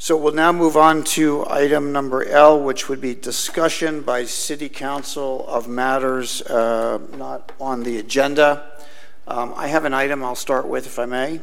[0.00, 4.68] So we'll now move on to item number L, which would be discussion by City
[4.68, 8.64] Council of matters uh, not on the agenda.
[9.26, 11.40] Um, I have an item I'll start with, if I may.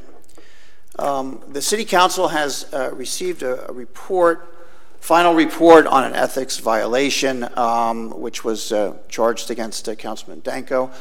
[0.97, 4.55] Um, The City Council has uh, received a a report,
[5.01, 10.91] final report on an ethics violation, um, which was uh, charged against uh, Councilman Danko.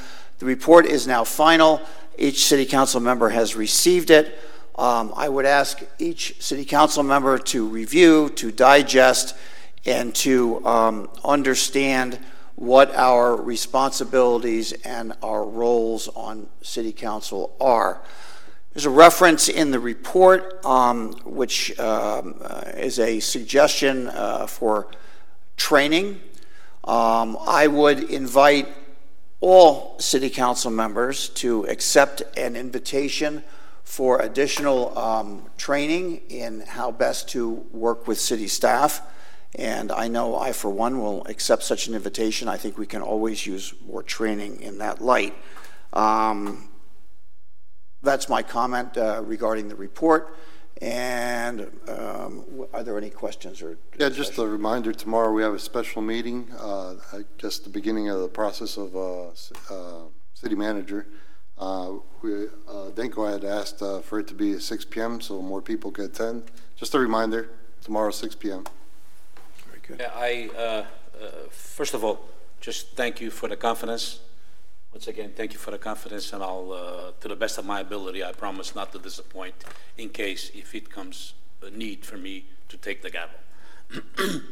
[0.40, 1.80] The report is now final.
[2.18, 4.36] Each city council member has received it.
[4.76, 9.36] Um, I would ask each city council member to review, to digest,
[9.86, 12.18] and to um, understand
[12.56, 18.00] what our responsibilities and our roles on city council are.
[18.72, 24.88] There's a reference in the report, um, which um, uh, is a suggestion uh, for
[25.56, 26.20] training.
[26.82, 28.68] Um, I would invite
[29.40, 33.44] all city council members to accept an invitation
[33.84, 39.02] for additional um, training in how best to work with city staff.
[39.54, 42.48] And I know I, for one, will accept such an invitation.
[42.48, 45.34] I think we can always use more training in that light.
[45.92, 46.70] Um,
[48.02, 50.36] that's my comment uh, regarding the report.
[50.82, 53.78] And um, are there any questions or?
[53.96, 56.94] Yeah, just a reminder, tomorrow we have a special meeting, uh,
[57.38, 59.28] guess the beginning of the process of uh,
[59.70, 60.02] uh,
[60.34, 61.06] city manager.
[61.58, 65.40] Uh, we, uh, Danko had asked uh, for it to be at 6 PM so
[65.40, 66.50] more people could attend.
[66.76, 67.50] Just a reminder,
[67.82, 68.64] tomorrow, 6 PM.
[69.68, 70.00] Very good.
[70.00, 70.84] Yeah, I, uh, uh,
[71.50, 72.20] first of all,
[72.60, 74.20] just thank you for the confidence.
[74.92, 77.80] Once again, thank you for the confidence, and I'll, uh, to the best of my
[77.80, 79.54] ability, I promise not to disappoint
[79.98, 83.38] in case if it comes a need for me to take the gavel.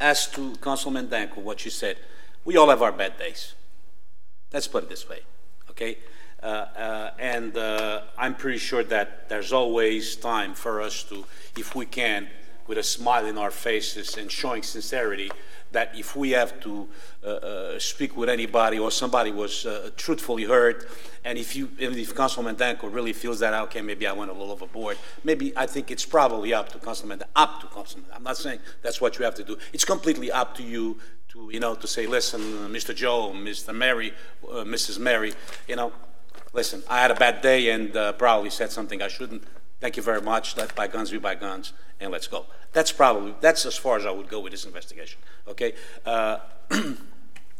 [0.00, 1.98] As to Councilman Danko, what you said,
[2.44, 3.54] we all have our bad days.
[4.52, 5.20] Let's put it this way,
[5.70, 5.98] okay?
[6.42, 11.24] Uh, uh, and uh, I'm pretty sure that there's always time for us to,
[11.56, 12.28] if we can,
[12.66, 15.30] with a smile in our faces and showing sincerity,
[15.72, 16.88] that if we have to
[17.24, 20.88] uh, uh, speak with anybody or somebody was uh, truthfully hurt,
[21.24, 24.34] and if you, and if Councilman Danko really feels that, okay, maybe I went a
[24.34, 28.08] little overboard, maybe I think it's probably up to Councilman, up to Councilman.
[28.12, 29.58] I'm not saying that's what you have to do.
[29.72, 30.98] It's completely up to you
[31.28, 32.40] to, you know, to say, listen,
[32.72, 32.94] Mr.
[32.94, 33.74] Joe, Mr.
[33.74, 34.12] Mary,
[34.42, 34.98] Mrs.
[34.98, 35.34] Mary,
[35.68, 35.92] you know,
[36.52, 39.44] listen, I had a bad day and uh, probably said something I shouldn't.
[39.80, 40.56] Thank you very much.
[40.56, 42.46] Let bygones be bygones, and let's go.
[42.72, 45.20] That's probably that's as far as I would go with this investigation.
[45.48, 45.74] Okay.
[46.04, 46.38] Uh,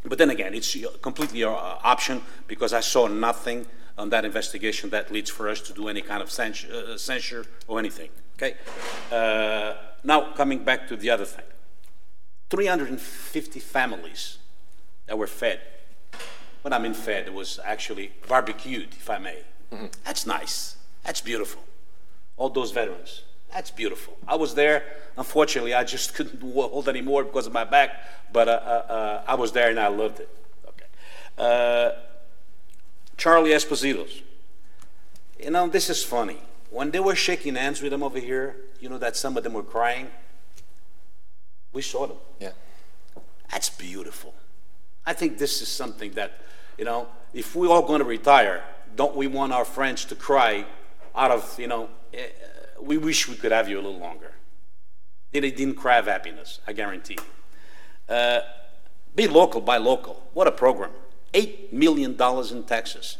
[0.03, 3.67] But then again, it's uh, completely your uh, option because I saw nothing
[3.97, 7.45] on that investigation that leads for us to do any kind of censure, uh, censure
[7.67, 8.09] or anything.
[8.35, 8.55] Okay.
[9.11, 11.45] Uh, now coming back to the other thing,
[12.49, 14.39] 350 families
[15.05, 15.59] that were fed.
[16.61, 19.39] When I'm in fed, it was actually barbecued, if I may.
[20.03, 20.75] That's nice.
[21.03, 21.63] That's beautiful.
[22.37, 23.23] All those veterans.
[23.53, 24.17] That's beautiful.
[24.27, 24.83] I was there.
[25.17, 27.91] Unfortunately, I just couldn't hold anymore because of my back,
[28.31, 30.29] but uh, uh, uh, I was there and I loved it.
[30.67, 30.85] Okay.
[31.37, 31.91] Uh,
[33.17, 34.21] Charlie Esposito's.
[35.39, 36.37] You know, this is funny.
[36.69, 39.53] When they were shaking hands with them over here, you know that some of them
[39.53, 40.09] were crying.
[41.73, 42.17] We saw them.
[42.39, 42.51] Yeah.
[43.49, 44.33] That's beautiful.
[45.05, 46.41] I think this is something that,
[46.77, 48.63] you know, if we're all going to retire,
[48.95, 50.65] don't we want our friends to cry
[51.15, 52.27] out of, you know, eh,
[52.81, 54.31] we wish we could have you a little longer.
[55.31, 57.17] They didn't cry of happiness, I guarantee.
[58.09, 58.41] Uh,
[59.15, 60.27] be local, buy local.
[60.33, 60.91] What a program.
[61.33, 62.17] $8 million
[62.51, 63.17] in Texas.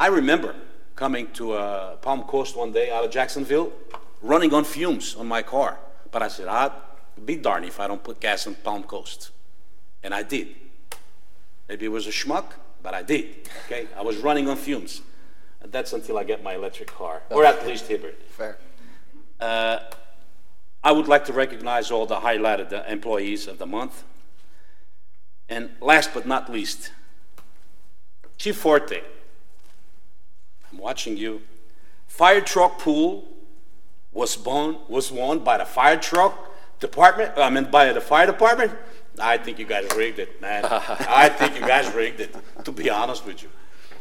[0.00, 0.54] I remember
[0.96, 3.72] coming to uh, Palm Coast one day out of Jacksonville,
[4.22, 5.78] running on fumes on my car.
[6.10, 6.72] But I said, I'd
[7.24, 9.30] be darned if I don't put gas in Palm Coast.
[10.02, 10.54] And I did.
[11.68, 12.52] Maybe it was a schmuck,
[12.82, 13.48] but I did.
[13.66, 13.88] Okay?
[13.96, 15.02] I was running on fumes.
[15.60, 18.16] And that's until I get my electric car, or at least hybrid.
[18.28, 18.58] Fair.
[19.40, 19.80] Uh,
[20.82, 24.04] I would like to recognize all the highlighted employees of the month.
[25.48, 26.92] And last but not least,
[28.36, 29.02] Chief Forte.
[30.70, 31.42] I'm watching you.
[32.06, 33.28] Fire truck pool
[34.12, 38.72] was won, was won by the fire truck department, I mean by the fire department.
[39.18, 40.64] I think you guys rigged it, man.
[40.64, 42.34] I think you guys rigged it,
[42.64, 43.48] to be honest with you.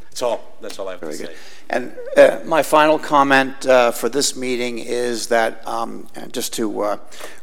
[0.10, 1.36] That's all, that's all I have to say.
[1.70, 6.82] And uh, my final comment uh, for this meeting is that, um, and just to
[6.82, 6.98] uh,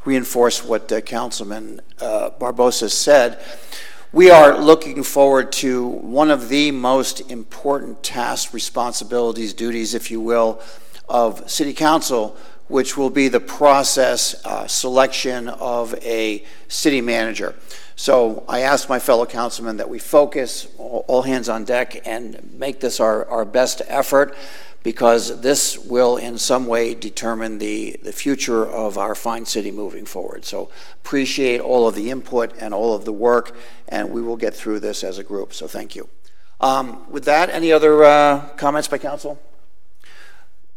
[0.05, 3.40] reinforce what uh, Councilman uh, Barbosa said,
[4.12, 10.20] we are looking forward to one of the most important tasks, responsibilities, duties, if you
[10.20, 10.60] will,
[11.09, 12.36] of City Council,
[12.68, 17.54] which will be the process uh, selection of a city manager.
[17.96, 22.54] So I asked my fellow councilmen that we focus, all, all hands on deck, and
[22.58, 24.34] make this our, our best effort
[24.82, 30.04] because this will in some way determine the, the future of our fine city moving
[30.04, 30.44] forward.
[30.44, 30.68] So
[31.02, 33.56] appreciate all of the input and all of the work,
[33.88, 35.54] and we will get through this as a group.
[35.54, 36.08] So thank you.
[36.60, 39.40] Um, with that, any other uh, comments by council?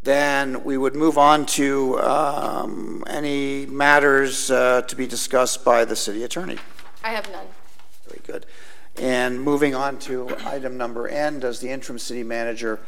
[0.07, 5.97] Then we would move on to um, any matters uh, to be discussed by the
[5.97, 6.57] city attorney.
[7.03, 7.45] I have none.
[8.07, 8.45] Very good.
[8.95, 12.79] And moving on to item number N, does the interim city manager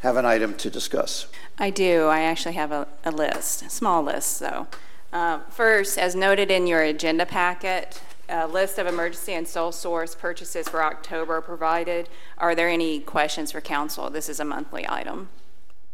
[0.00, 1.28] have an item to discuss?
[1.58, 2.08] I do.
[2.08, 4.66] I actually have a, a list, a small list, though.
[5.14, 10.14] Uh, first, as noted in your agenda packet, a list of emergency and sole source
[10.14, 12.10] purchases for October provided.
[12.36, 14.10] Are there any questions for council?
[14.10, 15.30] This is a monthly item.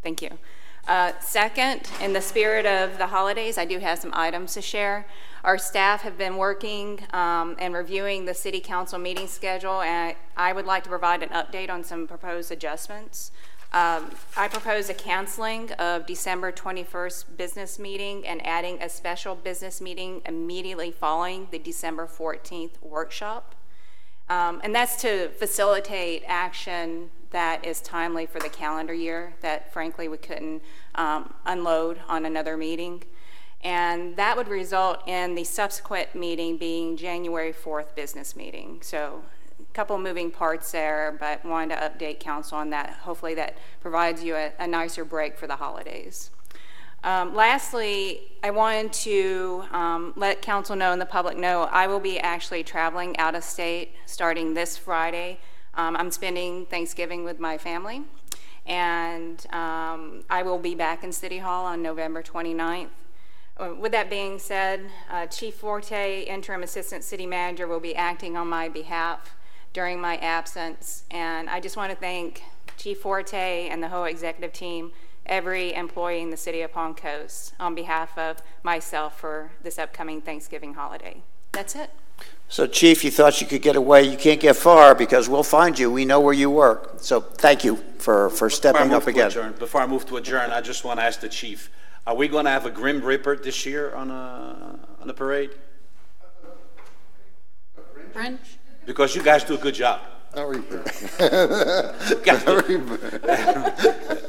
[0.02, 0.38] Thank you.
[0.88, 5.06] Uh, second, in the spirit of the holidays, I do have some items to share.
[5.44, 10.52] Our staff have been working um, and reviewing the city council meeting schedule, and I
[10.52, 13.30] would like to provide an update on some proposed adjustments.
[13.72, 19.80] Um, I propose a canceling of December 21st business meeting and adding a special business
[19.80, 23.54] meeting immediately following the December 14th workshop.
[24.28, 30.08] Um, and that's to facilitate action that is timely for the calendar year that frankly
[30.08, 30.62] we couldn't
[30.94, 33.02] um, unload on another meeting.
[33.64, 38.80] And that would result in the subsequent meeting being January 4th business meeting.
[38.82, 39.22] So
[39.60, 42.90] a couple moving parts there, but wanted to update council on that.
[42.90, 46.30] Hopefully that provides you a, a nicer break for the holidays.
[47.04, 52.00] Um, lastly, I wanted to um, let council know and the public know I will
[52.00, 55.38] be actually traveling out of state starting this Friday.
[55.74, 58.02] Um, I'm spending Thanksgiving with my family,
[58.66, 62.88] and um, I will be back in City Hall on November 29th.
[63.56, 68.36] Uh, with that being said, uh, Chief Forte, Interim Assistant City Manager, will be acting
[68.36, 69.34] on my behalf
[69.72, 72.42] during my absence, and I just want to thank
[72.76, 74.92] Chief Forte and the whole executive team
[75.24, 80.20] every employee in the city of Palm Coast on behalf of myself for this upcoming
[80.20, 81.22] Thanksgiving holiday.
[81.52, 81.90] That's it.
[82.52, 84.02] So, Chief, you thought you could get away.
[84.02, 85.90] You can't get far because we'll find you.
[85.90, 86.96] We know where you work.
[86.98, 89.26] So, thank you for, for stepping Before I up move to again.
[89.28, 91.70] adjourn- Before I move to adjourn, I just want to ask the chief,
[92.06, 95.52] are we going to have a Grim Reaper this year on, a, on the parade?
[98.12, 98.40] French?
[98.84, 100.02] Because you guys do a good job.
[100.34, 101.18] Not rebirth.
[102.24, 103.22] guys, Not rebirth.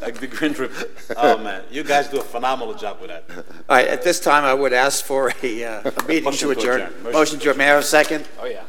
[0.02, 0.60] like the Grinch.
[0.60, 3.24] Re- oh man, you guys do a phenomenal job with that.
[3.70, 6.60] All right, at this time, I would ask for a, uh, a meeting Motion to
[6.60, 6.94] adjourn.
[7.04, 8.28] Motion to adjourn, may a second?
[8.40, 8.64] Oh yeah.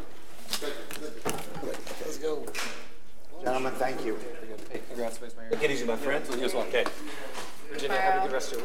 [2.02, 2.47] Let's go.
[3.43, 4.16] Gentlemen, thank you.
[5.51, 6.24] Take it easy, my friend.
[6.39, 6.69] Here's one.
[6.69, 6.85] Okay.
[7.70, 8.62] Virginia, have a good rest of your week.